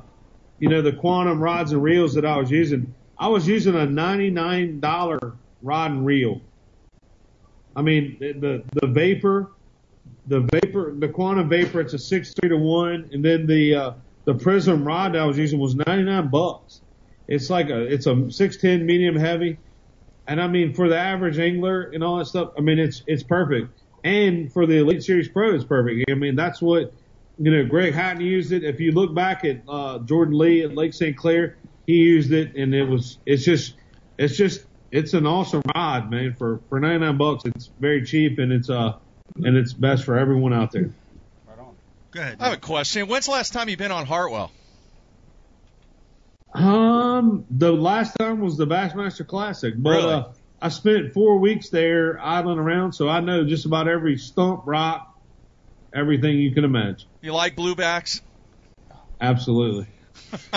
[0.60, 2.94] you know the quantum rods and reels that I was using.
[3.18, 5.20] I was using a ninety nine dollar
[5.64, 6.42] rod and reel.
[7.76, 9.52] I mean the the vapor,
[10.28, 11.82] the vapor, the quantum vapor.
[11.82, 13.92] It's a six three to one, and then the uh,
[14.26, 16.82] the prism rod that I was using was ninety nine bucks.
[17.28, 19.58] It's like a it's a six ten medium heavy,
[20.28, 22.52] and I mean for the average angler and all that stuff.
[22.58, 26.10] I mean it's it's perfect, and for the Elite Series Pro, it's perfect.
[26.12, 26.94] I mean that's what
[27.40, 27.66] you know.
[27.66, 28.64] Greg Hatton used it.
[28.64, 31.18] If you look back at uh, Jordan Lee at Lake St.
[31.18, 33.76] Clair, he used it, and it was it's just
[34.20, 36.36] it's just it's an awesome rod, man.
[36.38, 38.94] For for ninety nine bucks, it's very cheap, and it's uh
[39.36, 40.92] and it's best for everyone out there.
[41.48, 41.76] Right on.
[42.12, 42.38] Go ahead.
[42.40, 43.08] I have a question.
[43.08, 44.52] When's the last time you've been on Hartwell?
[46.54, 50.14] Um, the last time was the Bassmaster Classic, but Really?
[50.14, 50.24] uh,
[50.62, 55.20] I spent four weeks there idling around, so I know just about every stump, rock,
[55.96, 57.10] everything you can imagine.
[57.22, 58.22] You like bluebacks?
[59.20, 59.88] Absolutely.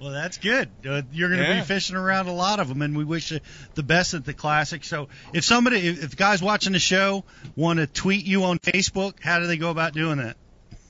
[0.00, 0.68] well, that's good.
[0.88, 1.60] Uh, you're going to Yeah.
[1.60, 3.40] be fishing around a lot of them, and we wish you
[3.74, 4.84] the best at the classic.
[4.84, 7.24] So, if somebody, if, if guys watching the show
[7.56, 10.36] want to tweet you on Facebook, how do they go about doing that?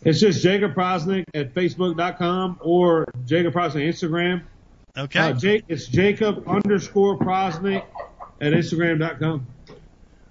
[0.02, 4.42] It's just Jacob Powroznik at Facebook.com or Jacob Powroznik Instagram.
[4.96, 5.18] Okay.
[5.18, 7.84] Uh, Jake, it's Jacob underscore Powroznik
[8.40, 9.46] at Instagram.com.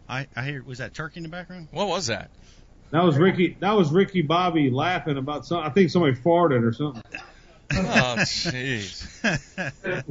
[0.10, 0.64] I, I hear.
[0.64, 1.68] Was that turkey in the background?
[1.72, 2.30] What was that?
[2.92, 3.58] That was Ricky.
[3.60, 5.60] That was Ricky Bobby laughing about some.
[5.60, 7.04] I think somebody farted or something.
[7.70, 7.76] Oh,
[8.20, 9.04] jeez.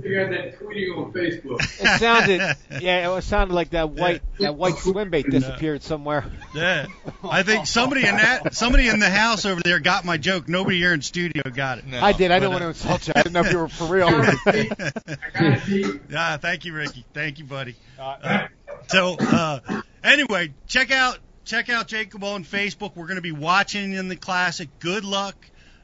[0.05, 1.61] You got that tweeting on Facebook.
[1.81, 6.27] It sounded, yeah, it sounded like that white that white swim bait disappeared somewhere.
[6.55, 6.87] yeah.
[7.23, 10.49] I think somebody in that somebody in the house over there got my joke.
[10.49, 11.87] Nobody here in studio got it.
[11.87, 12.01] No.
[12.03, 12.31] I did.
[12.31, 13.13] I didn't but, want to uh, insult you.
[13.17, 14.09] I didn't know if you were for real.
[14.09, 17.07] I got it, Ah, thank you, Ricky.
[17.15, 17.75] Thank you, buddy.
[17.99, 18.49] Uh,
[18.89, 19.61] So uh,
[20.05, 22.95] anyway, check out check out Jacob on Facebook.
[22.95, 24.69] We're going to be watching in the classic.
[24.81, 25.35] Good luck.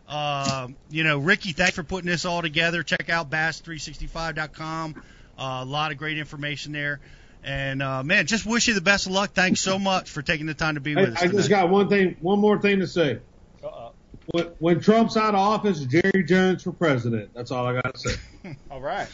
[0.06, 2.82] Uh, you know, Ricky, thanks for putting this all together.
[2.82, 5.02] Check out bass365.com.
[5.38, 7.00] Uh, a lot of great information there.
[7.44, 9.32] And uh, man, just wish you the best of luck.
[9.32, 11.22] Thanks so much for taking the time to be Hey, with us.
[11.22, 13.18] I just got one thing, one more thing to say.
[13.64, 13.90] uh-uh.
[14.26, 17.30] When, when Trump's out of office, Jerry Jones for president.
[17.34, 18.56] That's all I got to say.
[18.70, 19.08] All right.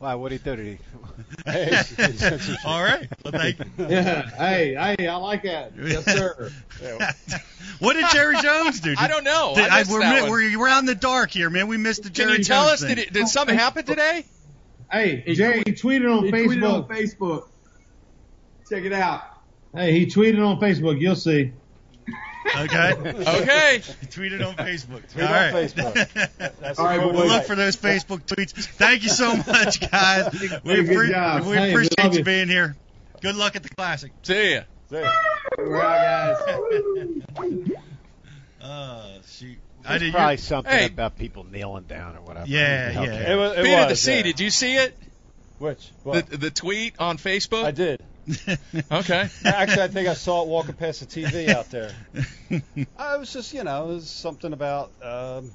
[0.00, 0.56] Wow, what did he do?
[0.56, 1.50] Did he?
[1.50, 1.82] Hey,
[2.64, 3.08] all right.
[3.24, 3.64] Well, thank you.
[3.78, 4.28] Yeah.
[4.30, 5.72] Hey, hey, I like that.
[5.76, 6.50] Yes, sir.
[7.78, 8.94] what did Jerry Jones do?
[8.98, 9.52] I don't know.
[9.54, 11.68] Did- I missed we're, that we're, we're out in the dark here, man.
[11.68, 12.80] We missed the Can Jerry you tell Jones us?
[12.80, 12.96] thing.
[12.96, 14.24] Did, it, did something happen today?
[14.90, 16.88] Hey, Jerry, he tweeted on He tweeted on Facebook.
[16.88, 17.48] Facebook.
[18.68, 19.22] Check it out.
[19.74, 21.00] Hey, he tweeted on Facebook.
[21.00, 21.52] You'll see.
[22.54, 22.92] Okay.
[22.92, 23.82] Okay.
[24.00, 25.10] He tweeted on Facebook.
[25.12, 25.54] Tweet All on right.
[25.54, 26.58] Facebook.
[26.60, 28.52] That's All right, the but We'll look for those Facebook tweets.
[28.52, 30.32] Thank you so much, guys.
[30.64, 31.46] We, Hey, good job.
[31.46, 32.24] we Hey, appreciate love you you.
[32.24, 32.76] being here.
[33.22, 34.12] Good luck at the classic.
[34.22, 34.60] See ya.
[34.90, 35.02] See.
[35.58, 37.22] We're out, guys.
[38.60, 39.58] Uh, shoot.
[39.84, 40.12] I did.
[40.12, 40.86] probably you- something Hey.
[40.86, 42.46] about people kneeling down or whatever.
[42.46, 43.32] Yeah, yeah.
[43.32, 43.52] It was.
[43.58, 44.16] It Beat of the was, sea.
[44.16, 44.22] yeah.
[44.22, 44.96] Did you see it?
[45.58, 45.90] Which?
[46.04, 47.64] The, the tweet on Facebook?
[47.64, 48.00] I did.
[48.90, 49.28] Okay.
[49.44, 51.92] Actually, I think I saw it walking past the TV out there.
[52.96, 55.50] I was just, you know, it was something about um,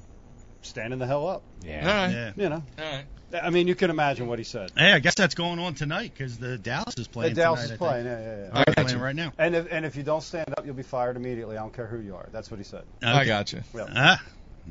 [0.62, 1.42] standing the hell up.
[1.64, 1.86] Yeah.
[1.86, 2.12] right.
[2.12, 2.32] yeah.
[2.36, 3.04] You know, All right.
[3.42, 4.70] I mean, you can imagine what he said.
[4.76, 7.34] Hey, I guess that's going on tonight because the Dallas is playing.
[7.34, 7.90] The Dallas tonight, is I think.
[7.90, 8.06] playing.
[8.06, 8.36] Yeah, yeah, yeah.
[8.36, 9.04] They're I got playing you.
[9.04, 9.32] right now.
[9.38, 11.58] And if and if you don't stand up, you'll be fired immediately.
[11.58, 12.28] I don't care who you are.
[12.32, 12.84] That's what he said.
[13.02, 13.60] I got you.
[13.76, 14.22] Ah,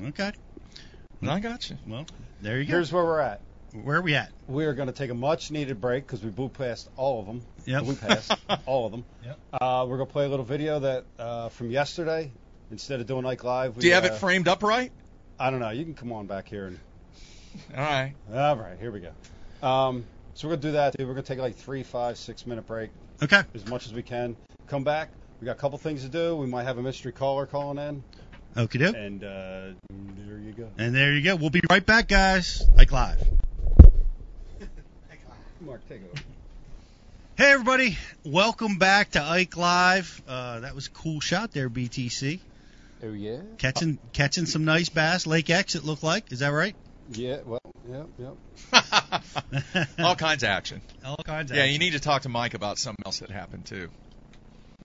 [0.07, 0.31] okay.
[1.21, 1.77] I got you.
[1.87, 2.05] Well,
[2.41, 2.71] there you go.
[2.71, 3.41] Here's where we're at.
[3.83, 4.31] Where are we at?
[4.47, 7.25] We are going to take a much needed break because we blew past all of
[7.27, 7.41] them.
[7.65, 7.83] Yep.
[7.83, 8.31] We passed
[8.65, 9.03] all of them.
[9.25, 9.39] Yep.
[9.53, 12.31] Uh, we're going to play a little video that uh, from yesterday.
[12.69, 14.91] Instead of doing like live, we, Do you have uh, it framed up right?
[15.39, 15.69] I don't know.
[15.69, 16.79] You can come on back here and.
[17.75, 18.13] All right.
[18.33, 19.67] All right, here we go.
[19.67, 20.97] Um, so we're going to do that.
[20.97, 21.07] Dude.
[21.07, 22.89] We're going to take like three, five, six minute break
[23.23, 23.41] Okay.
[23.55, 24.35] as much as we can.
[24.67, 25.09] Come back.
[25.39, 26.35] We got a couple things to do.
[26.35, 28.03] We might have a mystery caller calling in,
[28.55, 28.95] Okie doke.
[28.95, 29.27] and uh,
[29.89, 30.69] there you go.
[30.77, 31.35] And there you go.
[31.37, 32.63] We'll be right back, guys.
[32.75, 33.21] Like live.
[35.61, 36.09] Mark, take it.
[36.11, 36.23] over.
[37.37, 40.21] Hey everybody, welcome back to Ike Live.
[40.27, 42.39] Uh, that was a cool shot there, BTC.
[43.03, 43.39] Oh yeah.
[43.57, 45.27] Catching catching some nice bass.
[45.27, 46.31] Lake X, it looked like.
[46.31, 46.75] Is that right?
[47.11, 47.37] Yeah.
[47.45, 47.61] Well.
[47.89, 48.07] Yep.
[48.19, 49.89] Yep.
[49.99, 50.81] All kinds of action.
[51.05, 51.51] All kinds.
[51.51, 53.89] Of Yeah, you need to talk to Mike about something else that happened too.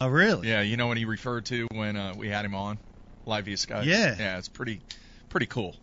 [0.01, 0.49] Oh really?
[0.49, 2.79] Yeah, you know what he referred to when uh, we had him on
[3.27, 3.85] live via Skype.
[3.85, 4.15] Yeah.
[4.19, 4.81] Yeah, it's pretty,
[5.29, 5.75] pretty cool.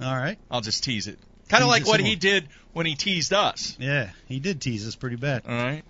[0.00, 0.38] All right.
[0.50, 1.18] I'll just tease it.
[1.54, 3.76] Kind of like what some he did when he teased us.
[3.78, 5.42] Yeah, he did tease us pretty bad.
[5.48, 5.84] All right.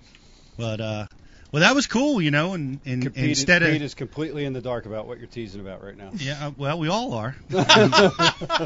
[0.59, 1.07] But uh,
[1.55, 2.53] well, that was cool, you know.
[2.55, 5.61] And, and Pete, instead Pete of is completely in the dark about what you're teasing
[5.61, 6.11] about right now.
[6.17, 7.37] yeah, uh, well, we all are.
[7.49, 7.57] you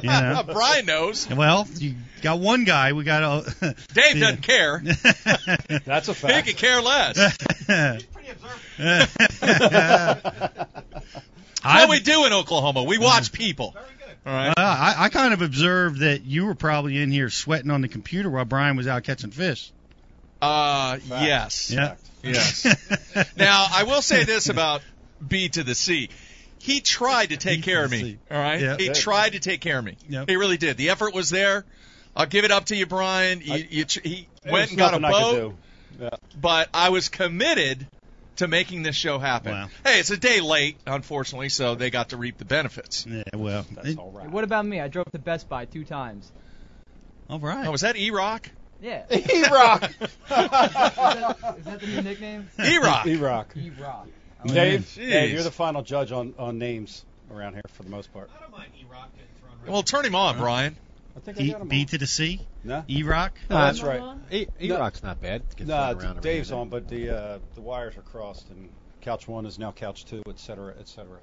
[0.08, 0.42] know.
[0.50, 1.28] Brian knows.
[1.28, 2.94] Well, you got one guy.
[2.94, 3.74] We got a.
[3.94, 4.20] Dave Yeah.
[4.20, 4.82] doesn't care.
[5.84, 6.32] That's a fact.
[6.32, 6.46] He fact.
[6.46, 7.36] could care less.
[11.62, 13.76] I, what we do in Oklahoma, we watch people.
[14.26, 14.48] All right.
[14.50, 17.88] Uh, I, I kind of observed that you were probably in here sweating on the
[17.88, 19.72] computer while Brian was out catching fish.
[20.42, 21.24] Uh, Fact.
[21.24, 21.70] yes.
[21.70, 21.94] Yeah.
[22.22, 22.66] Yes.
[23.36, 24.82] Now, I will say this about
[25.26, 26.10] B to the C.
[26.60, 27.98] He tried to take B care of me.
[28.00, 28.18] C.
[28.30, 28.60] All right.
[28.60, 28.76] Yeah.
[28.76, 28.92] He Yeah.
[28.92, 29.96] tried to take care of me.
[30.08, 30.28] Yep.
[30.28, 30.76] He really did.
[30.76, 31.64] The effort was there.
[32.16, 33.40] I'll give it up to you, Brian.
[33.42, 35.56] You, I- you, ch- he went and got a nothing I could boat,
[35.98, 36.04] do.
[36.04, 36.10] Yeah.
[36.40, 37.86] but I was committed
[38.38, 39.52] to making this show happen.
[39.52, 39.68] Wow.
[39.84, 43.06] Hey, it's a day late, unfortunately, so they got to reap the benefits.
[43.06, 44.28] yeah, well, That's it- all right.
[44.30, 44.80] What about me?
[44.80, 46.30] I drove to Best Buy two times.
[47.30, 47.66] all right.
[47.66, 48.48] Oh, was that E Rock?
[48.80, 49.02] Yeah.
[49.10, 49.90] E-Rock.
[50.00, 52.48] Is that, is that the new nickname?
[52.64, 53.06] E Rock.
[53.06, 53.52] E-Rock.
[53.56, 54.06] E-Rock.
[54.46, 58.30] Dave, Dave, you're the final judge on, on names around here for the most part.
[58.36, 59.08] I don't mind E-Rock.
[59.66, 60.76] Well, turn him on, Brian.
[61.18, 62.40] I think I E, got him B to the C.
[62.62, 62.84] No?
[62.88, 63.32] E Rock.
[63.50, 64.02] No, that's right.
[64.30, 65.42] E- E-Rock's not bad.
[65.56, 68.02] Gets No, thrown around every Dave's now and on, but the uh, the wires are
[68.02, 68.68] crossed, and
[69.00, 71.18] couch one is now couch two, et cetera, et cetera.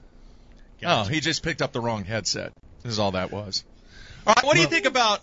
[0.83, 2.51] Oh, he just picked up the wrong headset.
[2.83, 3.63] This is all that was.
[4.27, 5.21] All right, what do you think about?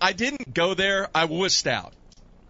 [0.00, 1.08] I didn't go there.
[1.14, 1.92] I wussed out.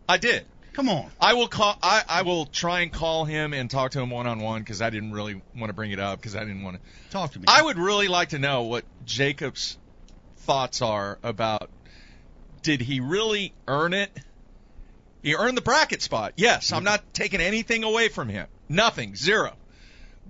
[0.08, 0.46] I did.
[0.72, 1.10] Come on.
[1.20, 1.76] I will call.
[1.82, 4.80] I, I will try and call him and talk to him one on one because
[4.80, 6.82] I didn't really want to bring it up because I didn't want to.
[7.10, 7.44] Talk to me.
[7.48, 9.76] I would really like to know what Jacob's
[10.39, 11.70] thoughts are about.
[12.62, 14.11] Did he really earn it?
[15.22, 16.34] He earned the bracket spot.
[16.36, 18.47] Yes, I'm not taking anything away from him.
[18.68, 19.53] Nothing, zero.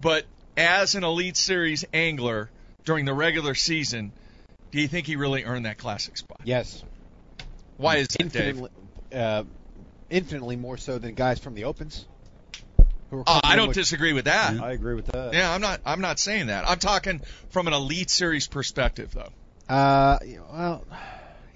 [0.01, 0.25] But
[0.57, 2.51] as an Elite Series angler
[2.85, 4.13] during the regular season,
[4.71, 6.41] do you think he really earned that classic spot?
[6.45, 6.83] Yes.
[7.77, 8.57] Why is that, Dave?
[8.59, 8.71] Infinitely,
[9.13, 9.45] uh,
[10.11, 12.07] infinitely more so than guys from the opens.
[13.11, 14.61] Uh, I don't with- disagree with that.
[14.61, 15.33] I agree with that.
[15.33, 15.81] Yeah, I'm not.
[15.87, 16.69] I'm not saying that.
[16.69, 19.31] I'm talking from an Elite Series perspective, though.
[19.69, 20.19] Uh,
[20.53, 20.85] well,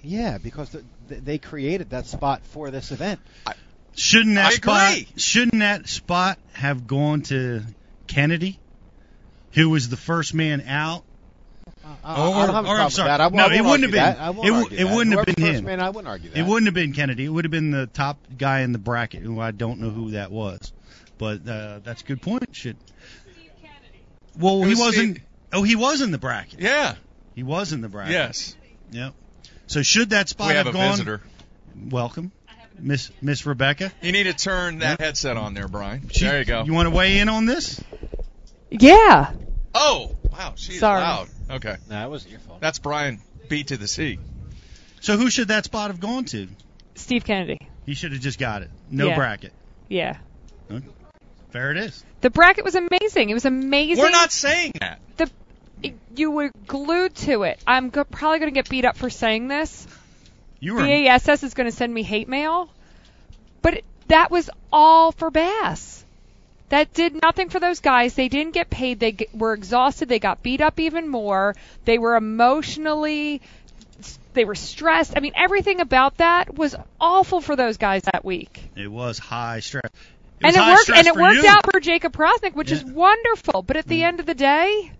[0.03, 3.19] yeah, because the, the, they created that spot for this event.
[3.95, 4.91] Shouldn't that I spot?
[4.91, 5.07] agree.
[5.17, 7.61] Shouldn't that spot have gone to
[8.07, 8.59] Kennedy,
[9.53, 11.03] who was the first man out?
[12.03, 13.07] I, Or- I don't have a or I'm sorry.
[13.09, 13.21] that.
[13.21, 14.19] I, No, I it wouldn't have been- that.
[14.19, 15.65] I won't it w- it wouldn't have Whoever's been first him.
[15.65, 16.39] Man, I wouldn't argue that.
[16.39, 17.25] It wouldn't have been Kennedy.
[17.25, 20.11] It would have been the top guy in the bracket, who I don't know who
[20.11, 20.71] that was.
[21.17, 22.55] But uh, that's a good point.
[22.55, 22.77] Should
[24.39, 25.15] well, It he was wasn't.
[25.17, 26.59] Steve- Oh, he was in the bracket.
[26.61, 26.95] Yeah.
[27.35, 28.11] He was in the bracket.
[28.13, 28.55] Yes.
[28.91, 29.13] Yep.
[29.67, 30.91] So should that spot We have a gone?
[30.91, 31.21] visitor.
[31.89, 32.31] Welcome,
[32.77, 33.91] Miss Miss Rebecca.
[34.01, 36.09] You need to turn that headset on there, Brian.
[36.09, 36.63] She- there you go.
[36.63, 37.81] You want to weigh in on this?
[38.69, 39.31] Yeah.
[39.73, 41.01] oh, wow, she's Sorry.
[41.01, 41.27] loud.
[41.49, 42.61] Okay, No, it wasn't your fault.
[42.61, 43.19] that's Brian
[43.49, 44.19] B to the C.
[45.01, 46.47] So who should that spot have gone to?
[46.95, 47.59] Steve Kennedy.
[47.85, 48.69] He should have just got it.
[48.89, 49.15] No Yeah.
[49.15, 49.53] bracket.
[49.89, 50.17] Yeah.
[51.51, 52.03] Fair it is.
[52.21, 53.29] The bracket was amazing.
[53.29, 54.01] It was amazing.
[54.03, 54.99] We're not saying that.
[55.17, 55.29] the
[56.15, 57.59] you were glued to it.
[57.65, 59.87] I'm go- probably going to get beat up for saying this.
[60.59, 60.81] You were.
[60.81, 62.69] BASS is going to send me hate mail,
[63.61, 66.05] but it, that was all for Bass.
[66.69, 68.15] That did nothing for those guys.
[68.15, 68.99] They didn't get paid.
[68.99, 70.09] They g- were exhausted.
[70.09, 71.55] They got beat up even more.
[71.85, 73.41] They were emotionally,
[74.33, 75.13] they were stressed.
[75.15, 78.63] I mean, everything about that was awful for those guys that week.
[78.75, 79.83] It was high stress.
[79.85, 80.83] It and it high worked.
[80.83, 83.61] stress And it worked out for Jacob Powroznik, which is wonderful.
[83.61, 84.91] But at the end of the day,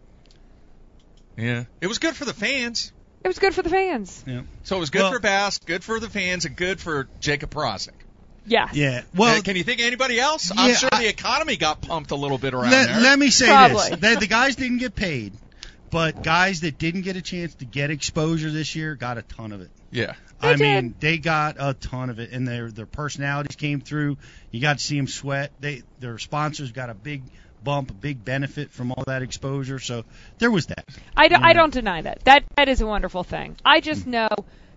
[1.37, 2.91] Yeah, it was good for the fans.
[3.23, 4.23] it was good for the fans.
[4.27, 4.41] Yeah.
[4.63, 7.49] So it was good Well- for Bass, good for the fans, and good for Jacob
[7.51, 7.93] Powroznik.
[8.45, 8.67] Yeah.
[8.73, 9.03] Yeah.
[9.15, 10.51] Well, Uh, can you think of anybody else?
[10.55, 12.99] I'm sure I- the economy got pumped a little bit around let, there.
[13.01, 13.89] let me say Probably.
[13.91, 15.33] this: the, the guys didn't get paid,
[15.89, 19.51] but guys that didn't get a chance to get exposure this year got a ton
[19.53, 19.71] of it.
[19.91, 20.13] yeah.
[20.41, 20.59] They I did.
[20.83, 24.17] mean, they got a ton of it, and their their personalities came through.
[24.51, 25.53] You got to see them sweat.
[25.61, 27.23] They their sponsors got a big
[27.63, 29.79] bump, a big benefit from all that exposure.
[29.79, 30.03] So
[30.39, 30.85] there was that.
[31.15, 31.41] I, do, Yeah.
[31.43, 32.23] I don't deny that.
[32.25, 33.55] That that is a wonderful thing.
[33.63, 34.11] I just mm.
[34.11, 34.29] know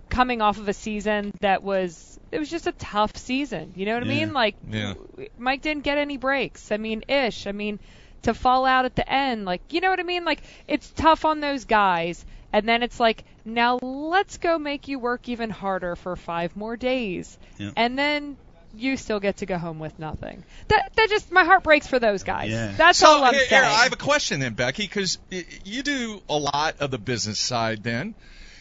[0.09, 3.73] coming off of a season that was it was just a tough season.
[3.77, 4.33] You know what I mean?
[4.33, 4.95] Like Yeah.
[5.39, 6.73] Mike didn't get any breaks.
[6.73, 7.47] I mean, ish.
[7.47, 7.79] I mean,
[8.23, 10.25] to fall out at the end, like you know what I mean?
[10.25, 12.25] Like it's tough on those guys.
[12.53, 16.77] And then it's like, now let's go make you work even harder for five more
[16.77, 17.37] days.
[17.59, 17.73] Yeah.
[17.77, 18.37] And then
[18.77, 20.45] you still get to go home with nothing.
[20.69, 22.51] That that just my heart breaks for those guys.
[22.51, 22.73] Yeah.
[22.77, 23.63] That's so all I'm here, saying.
[23.63, 27.39] here, I have a question then, Becky, because you do a lot of the business
[27.39, 27.83] side.
[27.83, 28.15] Then,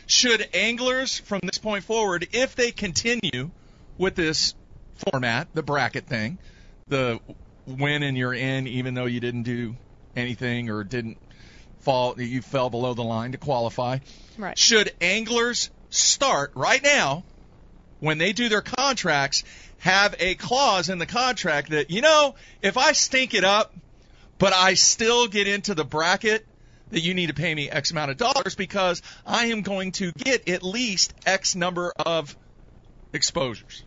[0.08, 3.52] should anglers from this point forward, if they continue
[3.98, 4.56] with this
[5.12, 6.38] format, the bracket thing,
[6.88, 7.20] the
[7.66, 9.76] win and you're in, even though you didn't do
[10.16, 11.18] anything or didn't
[11.80, 14.00] fall, you fell below the line to qualify.
[14.38, 14.58] right.
[14.58, 17.24] Should anglers start right now
[18.00, 19.44] when they do their contracts
[19.86, 22.34] have a clause in the contract that you know
[22.64, 23.72] if I stink it up
[24.40, 26.44] but I still get into the bracket
[26.90, 30.12] that you need to pay me X amount of dollars because I am going to
[30.12, 32.36] get at least X number of
[33.14, 33.84] exposures.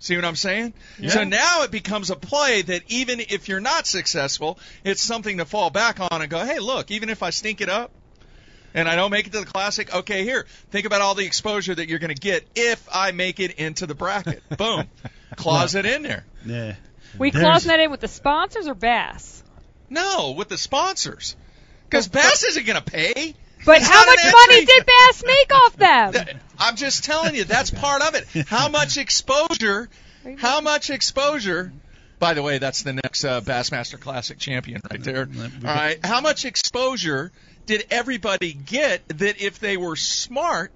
[0.00, 0.74] See what I'm saying?
[1.08, 5.44] So now it becomes a play that even if you're not successful, it's something to
[5.44, 7.92] fall back on and go, hey, look, even if I stink it up
[8.76, 11.74] and I don't make it to the classic, okay, here, think about all the exposure
[11.74, 14.42] that you're going to get if I make it into the bracket.
[14.56, 14.84] Boom.
[15.34, 16.24] Clause it in there.
[16.44, 16.74] Yeah.
[17.18, 19.42] We There's- closing that in with the sponsors or Bass?
[19.90, 21.34] No, with the sponsors.
[21.88, 23.34] Because Bass isn't going to pay.
[23.64, 25.76] But It's how much money did Bass make off
[26.14, 26.38] them?
[26.58, 28.46] I'm just telling you, that's part of it.
[28.46, 29.88] How much exposure?
[30.38, 31.72] How much exposure?
[32.18, 35.28] By the way, that's the next uh, Bassmaster Classic champion right there.
[35.36, 35.98] All right.
[36.04, 37.30] How much exposure
[37.66, 40.72] did everybody get that if they were smart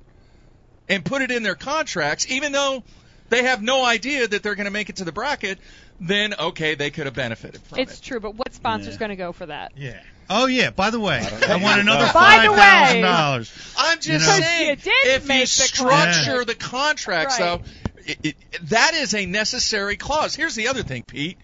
[0.89, 2.83] and put it in their contracts, even though
[3.29, 5.59] they have no idea that they're going to make it to the bracket,
[6.01, 7.99] then okay, they could have benefited from It's it.
[7.99, 8.99] It's true, but what sponsor's Yeah.
[8.99, 9.73] going to go for that?
[9.77, 10.01] Yeah.
[10.29, 10.71] Oh yeah.
[10.71, 11.59] By the way, I, know.
[11.59, 13.75] want another By five the way- thousand dollars.
[13.79, 14.47] I'm just You know?
[14.47, 16.47] saying, You if you the structure contract.
[16.47, 17.61] the contracts, Right.
[17.63, 18.37] though, it, it,
[18.71, 20.35] that is a necessary clause.
[20.35, 21.39] Here's the other thing, Pete.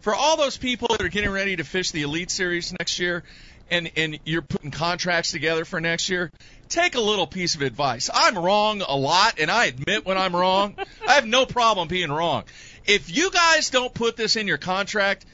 [0.00, 3.22] For all those people that are getting ready to fish the Elite Series next year,
[3.72, 6.30] and and you're putting contracts together for next year,
[6.68, 8.10] take a little piece of advice.
[8.12, 10.76] I'm wrong a lot, and I admit when I'm wrong.
[11.08, 12.44] I have no problem being wrong.
[12.84, 15.24] If you guys don't put this in your contract,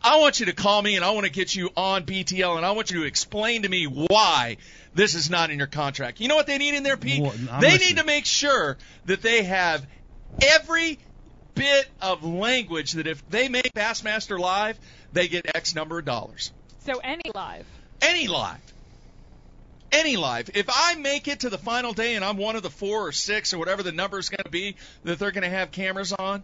[0.00, 2.64] I want you to call me and I want to get you on BTL and
[2.64, 4.58] I want you to explain to me why
[4.94, 6.20] this is not in your contract.
[6.20, 7.22] You know what they need in there, Pete?
[7.22, 7.88] Well, they listening.
[7.88, 9.84] need to make sure that they have
[10.42, 10.98] every
[11.54, 14.78] bit of language that if they make Bassmaster Live,
[15.12, 16.52] they get X number of dollars.
[16.84, 17.66] So any live.
[18.02, 18.58] Any live.
[19.92, 20.50] Any live.
[20.54, 23.12] If I make it to the final day and I'm one of the four or
[23.12, 26.12] six or whatever the number is going to be that they're going to have cameras
[26.12, 26.42] on,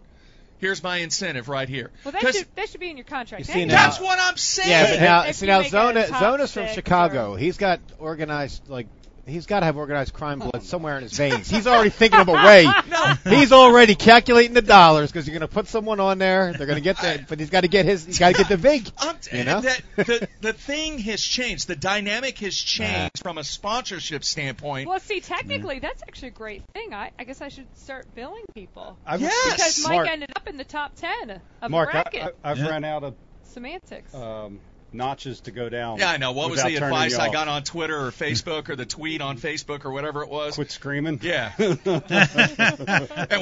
[0.59, 1.91] here's my incentive right here.
[2.05, 3.45] Well, that 'Cause should that should be in your contract.
[3.47, 4.69] You see now- that's what I'm saying.
[4.69, 7.33] Yeah, but now, If see now Zona, Zona's from Chicago.
[7.33, 8.87] or- He's got organized like
[9.31, 11.49] he's got to have organized crime blood somewhere in his veins.
[11.49, 12.67] He's already thinking of a way.
[13.23, 16.53] He's already calculating the dollars because you're going to put someone on there.
[16.53, 18.05] They're going to get that, but he's got to get his.
[18.05, 18.85] He's got to get the vig.
[19.21, 19.61] T- You know?
[19.61, 21.67] that, the the thing has changed.
[21.67, 24.87] The dynamic has changed from a sponsorship standpoint.
[24.89, 26.93] Well, see, technically, that's actually a great thing.
[26.93, 28.97] I, I guess I should start billing people.
[29.05, 29.51] I've, Yes.
[29.55, 32.35] Because Mike Mark, ended up in the top 10 of Mark, the I, bracket.
[32.43, 32.69] I, I've Yeah.
[32.69, 34.13] ran out of Semantics.
[34.13, 34.59] um,
[34.93, 35.99] notches to go down.
[35.99, 36.31] Yeah, I know.
[36.31, 39.85] What was the advice I got on Twitter or Facebook or the tweet on Facebook
[39.85, 40.55] or whatever it was?
[40.55, 41.19] Quit screaming.
[41.21, 41.53] Yeah.
[41.57, 41.83] and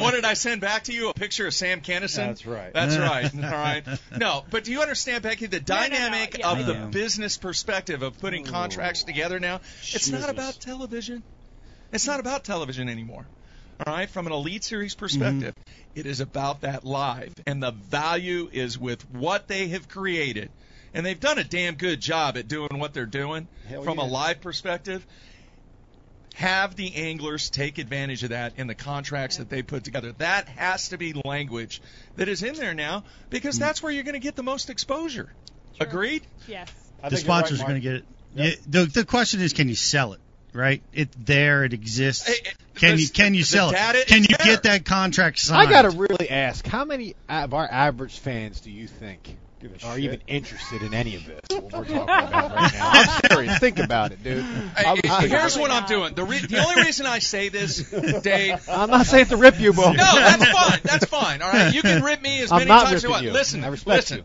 [0.02, 1.10] what did I send back to you?
[1.10, 2.28] A picture of Sam Kinison?
[2.28, 2.74] That's right.
[2.74, 3.34] That's right.
[3.36, 3.84] All right.
[4.18, 5.90] No, but do you understand, Becky, the No, no, no.
[5.90, 6.86] dynamic Yeah, of I the do.
[6.88, 9.62] business perspective of putting contracts together now?
[9.82, 11.24] It's not about television.
[11.92, 13.26] It's not about television anymore.
[13.86, 16.00] All right, from an elite series perspective, mm-hmm.
[16.00, 20.52] it is about that live, and the value is with what they have created,
[20.94, 24.06] and they've done a damn good job at doing what they're doing Hell from a
[24.06, 25.06] live perspective.
[26.36, 30.14] Have the anglers take advantage of that in the contracts that they put together.
[30.20, 31.82] That has to be language
[32.16, 33.60] that is in there now because Mm.
[33.60, 35.34] that's where you're going to get the most exposure.
[35.82, 36.24] Agreed?
[36.48, 36.70] yes.
[37.04, 38.06] I the think you're right, sponsors are going to get it.
[38.36, 38.48] Yep.
[38.54, 40.20] Yeah, the the question is, can you sell it?
[40.54, 40.82] Right?
[40.94, 41.64] It's there.
[41.66, 42.28] It exists.
[42.28, 44.08] Hey, hey, Can the- you can you sell it?
[44.08, 44.46] Can you there.
[44.46, 45.62] get that contract signed?
[45.62, 45.72] I signed?
[45.88, 49.88] got to really ask, how many of our average fans do you think Give a
[49.88, 50.04] are shit.
[50.06, 51.40] even interested in any of this?
[51.50, 52.92] What we're talking about right now.
[52.94, 53.60] I'm serious.
[53.60, 54.44] Think about it, dude.
[54.44, 56.14] Hey, I'm, I'm- here's what I'm doing.
[56.14, 57.90] The, re- the only reason I say this,
[58.22, 60.80] Dave, I'm not saying to rip you, but No, that's fine.
[60.84, 61.42] That's fine.
[61.42, 63.24] All right, you can rip me as I'm many times as you want.
[63.24, 63.32] you.
[63.32, 64.24] Listen, I respect listen.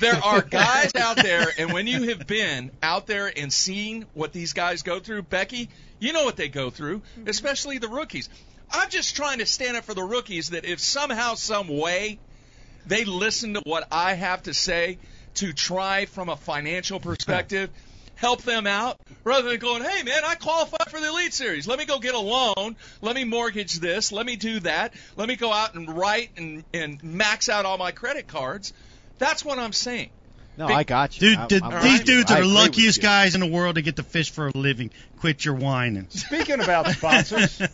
[0.00, 4.32] There are guys out there, and when you have been out there and seen what
[4.32, 5.68] these guys go through, Becky,
[6.00, 7.28] you know what they go through, mm-hmm.
[7.28, 8.28] especially the rookies.
[8.70, 12.18] I'm just trying to stand up for the rookies that if somehow, some way,
[12.86, 14.98] they listen to what I have to say
[15.34, 17.70] to try from a financial perspective.
[18.14, 21.66] Help them out rather than going, hey man, I qualified for the Elite Series.
[21.66, 22.76] Let me go get a loan.
[23.00, 24.12] Let me mortgage this.
[24.12, 24.94] Let me do that.
[25.16, 28.72] Let me go out and write and, and max out all my credit cards.
[29.18, 30.10] That's what I'm saying.
[30.56, 31.30] no, I got you.
[31.30, 32.14] Dude, I'm- the- these with you.
[32.18, 34.52] dudes I are the luckiest guys in the world to get to fish for a
[34.56, 34.90] living.
[35.18, 36.06] Quit your whining.
[36.10, 37.60] Speaking about sponsors.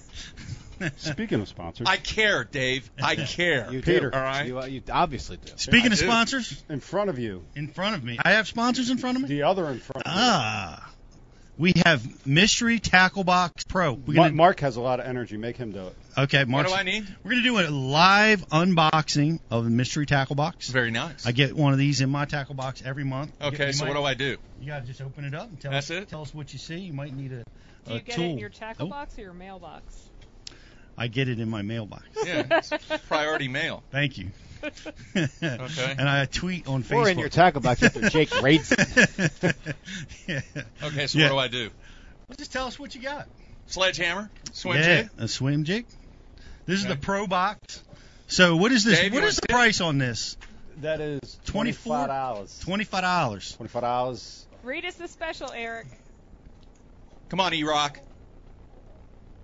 [0.96, 2.90] speaking of sponsors, I care, Dave.
[3.02, 3.68] I care.
[3.72, 4.10] You Peter.
[4.10, 4.16] do.
[4.16, 4.46] All right.
[4.46, 5.52] You, you obviously do.
[5.56, 6.04] Speaking I of do.
[6.06, 9.22] sponsors, in front of you, in front of me, I have sponsors in front of
[9.22, 9.28] me.
[9.28, 10.18] the other in front of you.
[10.20, 10.92] Ah,
[11.58, 13.92] we have Mystery Tackle Box Pro.
[13.94, 15.36] We're gonna, Mark has a lot of energy.
[15.36, 15.96] Make him do it.
[16.16, 16.66] okay, Mark.
[16.68, 16.84] What Mark.
[16.84, 17.16] do I need?
[17.24, 20.68] We're gonna do a live unboxing of the Mystery Tackle Box.
[20.70, 21.26] Very nice.
[21.26, 23.32] I get one of these in my tackle box every month.
[23.42, 24.36] Okay, get- you so might- what do I do?
[24.60, 26.02] You gotta just open it up and tell That's us.
[26.02, 26.08] it?
[26.08, 26.76] Tell us what you see.
[26.78, 27.44] You might need a, Do
[27.88, 28.24] a you get tool.
[28.24, 30.07] it in your tackle Oh, box or your mailbox?
[30.98, 32.04] I get it in my mailbox.
[32.24, 32.72] Yeah, it's
[33.06, 33.82] priority mail.
[33.90, 34.30] Thank you.
[35.14, 35.94] Okay.
[35.96, 36.96] And I tweet on Facebook.
[36.96, 39.56] Or in your tackle box after Jake rates it.
[40.26, 40.40] yeah.
[40.82, 41.26] Okay, so Yeah.
[41.26, 41.70] what do I do?
[42.28, 43.28] Well, just tell us what you got.
[43.66, 45.10] Sledgehammer, swim yeah, jig.
[45.18, 45.86] a swim jig.
[46.66, 47.82] This is the Pro Box.
[48.26, 48.98] So what is this?
[48.98, 50.36] Dave, you what wanna is the price on this?
[50.80, 52.58] That is 24 twenty-five dollars.
[52.60, 53.52] Twenty-five dollars.
[53.56, 54.46] Twenty-five dollars.
[54.64, 55.86] Read us the special, Eric.
[57.28, 58.00] Come on, E-Rock.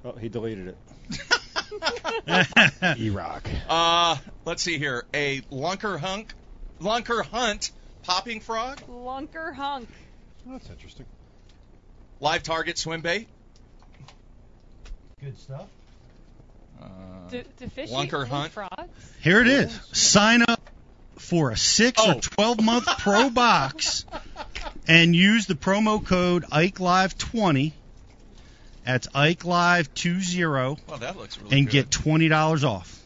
[0.04, 0.76] Oh, he deleted it.
[2.98, 3.48] E-Rock.
[3.68, 5.04] Uh, let's see here.
[5.14, 6.32] A lunker hunk,
[6.80, 7.70] lunker hunt
[8.02, 9.88] popping frog, Lunker hunk.
[10.46, 11.06] That's interesting.
[12.20, 13.28] live target swim bait.
[15.20, 15.66] Good stuff.
[16.82, 16.86] Uh,
[17.30, 18.52] To, to fish Lunker eat hunt.
[18.52, 19.12] frogs.
[19.22, 19.72] Here it is.
[19.92, 20.60] Sign up
[21.16, 22.16] for a six Oh.
[22.16, 24.04] or twelve month Pro Box
[24.88, 27.72] and use the promo code IkeLive20.
[28.84, 31.72] That's IkeLive20 well, that looks really and good.
[31.72, 33.00] get twenty dollars off.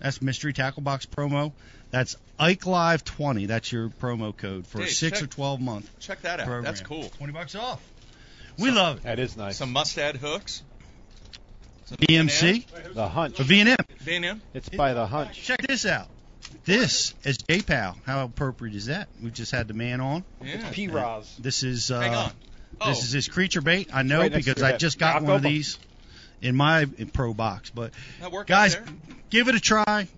[0.00, 1.52] That's mystery tackle box promo.
[1.90, 3.46] That's Ike Live 20.
[3.46, 6.46] That's your promo code for a six check- or 12 month Check that out.
[6.46, 6.64] program.
[6.64, 7.08] That's cool.
[7.18, 7.80] 20 bucks off.
[8.58, 9.02] We love it.
[9.04, 9.58] That is nice.
[9.58, 10.62] Some Mustad hooks.
[11.84, 13.38] Some VMC, The hunch.
[13.38, 13.76] a V&M.
[14.00, 14.42] V&M.
[14.54, 15.40] It's by the hunch.
[15.42, 16.08] Check this out.
[16.64, 17.96] This is J-Pal.
[18.04, 19.08] How appropriate is that?
[19.22, 20.24] We just had the man on.
[20.42, 20.68] Yeah.
[20.72, 21.36] P-Roz.
[21.38, 22.32] This is uh, Hang on.
[22.80, 23.88] Oh, This is his creature bait.
[23.92, 25.78] I know right because I just got one of these
[26.40, 27.70] in my pro box.
[27.70, 27.92] But
[28.46, 28.76] guys,
[29.30, 30.08] give it a try.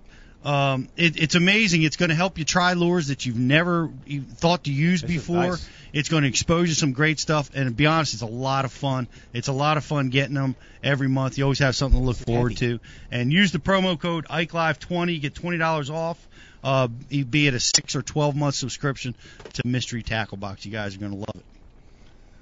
[0.45, 1.85] Um, it, it's amazing.
[1.85, 3.91] It's going to help you try lures that you've never
[4.35, 5.37] thought to use This before.
[5.37, 5.69] nice.
[5.95, 7.51] It's going to expose you to some great stuff.
[7.55, 9.07] And to be honest, it's a lot of fun.
[9.33, 11.39] It's a lot of fun getting them every month.
[11.39, 12.79] You always have something to look forward to.
[13.11, 15.15] And use the promo code IkeLive20.
[15.15, 16.19] You get twenty dollars off.
[16.63, 19.15] Uh, be it a six or twelve month subscription
[19.55, 20.67] to Mystery Tackle Box.
[20.67, 21.45] You guys are going to love it.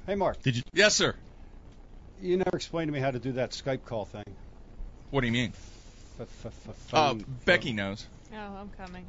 [0.06, 0.62] Hey, Mark, Did you?
[0.72, 1.14] Yes, sir.
[2.20, 4.24] you never explained to me how to do that Skype call thing.
[5.10, 5.52] What do you mean?
[6.92, 8.06] Uh, Becky knows.
[8.34, 9.04] Oh, I'm coming.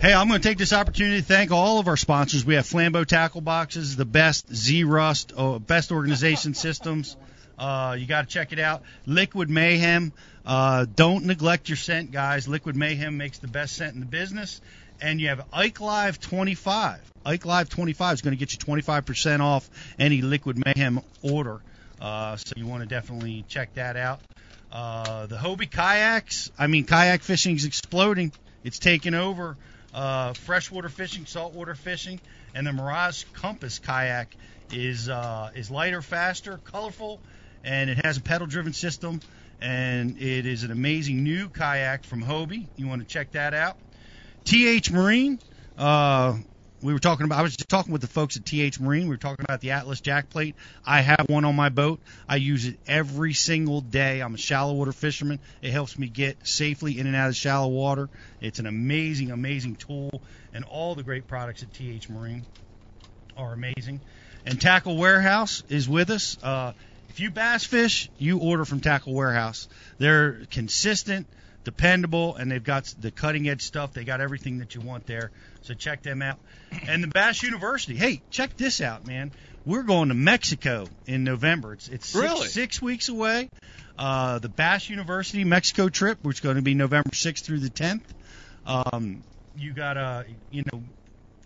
[0.00, 2.44] Hey, I'm going to take this opportunity to thank all of our sponsors.
[2.44, 7.16] We have Flambeau Tackle Boxes, the best Zerust, uh, best organization systems.
[7.58, 8.82] Uh, you got to check it out.
[9.06, 10.12] Liquid Mayhem.
[10.44, 12.48] Uh, don't neglect your scent, guys.
[12.48, 14.60] Liquid Mayhem makes the best scent in the business.
[15.02, 17.00] And you have Ike Live 25.
[17.26, 21.60] Ike Live 25 is going to get you 25% off any Liquid Mayhem order.
[22.00, 24.20] Uh, so you want to definitely check that out.
[24.70, 26.52] Uh, the Hobie kayaks.
[26.56, 28.30] I mean, kayak fishing is exploding.
[28.62, 29.56] It's taken over
[29.92, 32.20] uh, freshwater fishing, saltwater fishing,
[32.54, 34.28] and the Mirage Compass kayak
[34.70, 37.20] is uh, is lighter, faster, colorful,
[37.64, 39.20] and it has a pedal-driven system.
[39.60, 42.66] And it is an amazing new kayak from Hobie.
[42.76, 43.76] You want to check that out.
[44.44, 45.38] TH Marine.
[45.78, 46.38] Uh,
[46.82, 47.38] we were talking about.
[47.38, 49.04] I was just talking with the folks at TH Marine.
[49.04, 50.56] We were talking about the Atlas jack plate.
[50.84, 52.00] I have one on my boat.
[52.28, 54.20] I use it every single day.
[54.20, 55.38] I'm a shallow water fisherman.
[55.62, 58.08] It helps me get safely in and out of shallow water.
[58.40, 60.22] It's an amazing, amazing tool,
[60.52, 62.44] and all the great products at TH Marine
[63.36, 64.00] are amazing.
[64.44, 66.36] And Tackle Warehouse is with us.
[66.42, 66.72] Uh,
[67.08, 69.68] if you bass fish, you order from Tackle Warehouse.
[69.98, 71.26] They're consistent,
[71.64, 73.92] dependable, and they've got the cutting edge stuff.
[73.92, 75.30] They got everything that you want there.
[75.62, 76.38] So check them out.
[76.88, 77.94] And the Bass University.
[77.96, 79.32] Hey, check this out, man.
[79.64, 81.74] We're going to Mexico in November.
[81.74, 82.48] It's it's six, Really?
[82.48, 83.48] six weeks away.
[83.96, 87.70] Uh, the Bass University Mexico trip, which is going to be November 6th through the
[87.70, 88.00] 10th.
[88.66, 89.22] Um,
[89.56, 90.82] you gotta, you know,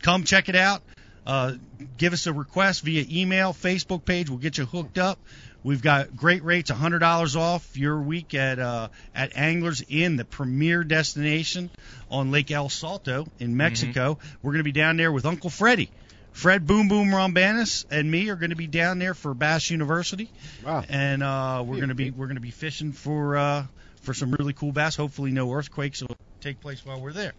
[0.02, 0.82] come check it out.
[1.26, 1.54] Uh,
[1.98, 4.28] give us a request via email, Facebook page.
[4.30, 5.18] We'll get you hooked up.
[5.64, 10.84] We've got great rates, $100 off your week at uh, at Anglers Inn, the premier
[10.84, 11.70] destination
[12.08, 14.18] on Lake El Salto in Mexico.
[14.42, 15.90] We're going to be down there with Uncle Freddie.
[16.30, 20.30] Fred Boom Boom Roumbanis and me are going to be down there for Bass University,
[20.64, 20.84] Wow.
[20.88, 23.64] and uh, we're going to be we're going to be fishing for uh,
[24.02, 24.94] for some really cool bass.
[24.96, 27.32] Hopefully, no earthquakes will take place while we're there.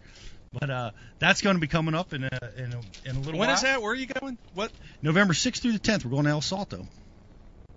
[0.52, 3.38] But uh, that's going to be coming up in a in a, in a little
[3.38, 3.56] When while.
[3.56, 3.82] is that?
[3.82, 4.38] Where are you going?
[4.54, 4.72] What?
[5.02, 6.04] November 6th through the 10th.
[6.04, 6.86] We're going to El Salto.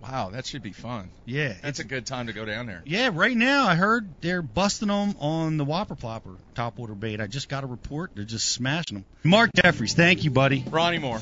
[0.02, 1.10] Wow, that should be fun.
[1.26, 2.82] Yeah, That's a good time to go down there.
[2.86, 3.10] yeah.
[3.12, 7.20] Right now, I heard they're busting them on the Whopper Plopper topwater bait.
[7.20, 8.10] I just got a report.
[8.16, 9.04] They're just smashing them.
[9.22, 10.64] Mark Jeffries, thank you, buddy.
[10.68, 11.20] Ronnie Moore.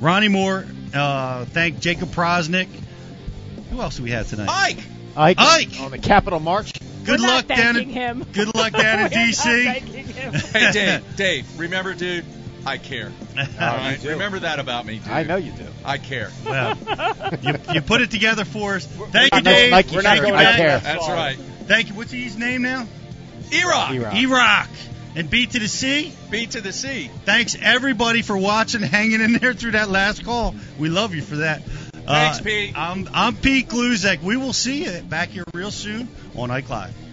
[0.00, 2.68] Ronnie Moore, uh, thank Jacob Powroznik.
[3.70, 4.48] Who else do we have tonight?
[4.50, 4.84] Ike.
[5.16, 5.80] Ike, Ike!
[5.80, 6.74] on the Capital March.
[7.08, 8.24] Good luck not down in him.
[8.32, 10.48] Good luck down in DC.
[10.52, 11.16] Hey, Dave.
[11.16, 12.24] Dave, remember, dude,
[12.66, 13.12] I care.
[13.38, 13.98] All right?
[14.00, 14.10] do.
[14.10, 15.08] Remember that about me, dude.
[15.08, 15.66] I know you do.
[15.84, 16.30] I care.
[16.44, 16.76] well,
[17.42, 18.86] you, you put it together for us.
[18.86, 19.70] Thank you, not no Dave.
[19.70, 20.28] Nike Thank shirt.
[20.28, 20.56] you, I Matt.
[20.56, 20.78] care.
[20.80, 21.36] That's right.
[21.66, 21.94] Thank you.
[21.94, 22.86] What's his name now?
[23.52, 23.92] E-Rock.
[23.92, 24.14] E-Rock.
[24.14, 24.68] E-Rock.
[25.16, 26.12] And B to the C.
[26.30, 27.10] B to the C.
[27.24, 30.54] Thanks everybody for watching, hanging in there through that last call.
[30.78, 31.62] We love you for that.
[31.64, 32.72] Thanks, Uh, Pete.
[32.76, 34.22] I'm I'm Pete Gluszek.
[34.22, 36.08] We will see you back here real soon
[36.40, 37.07] on Live.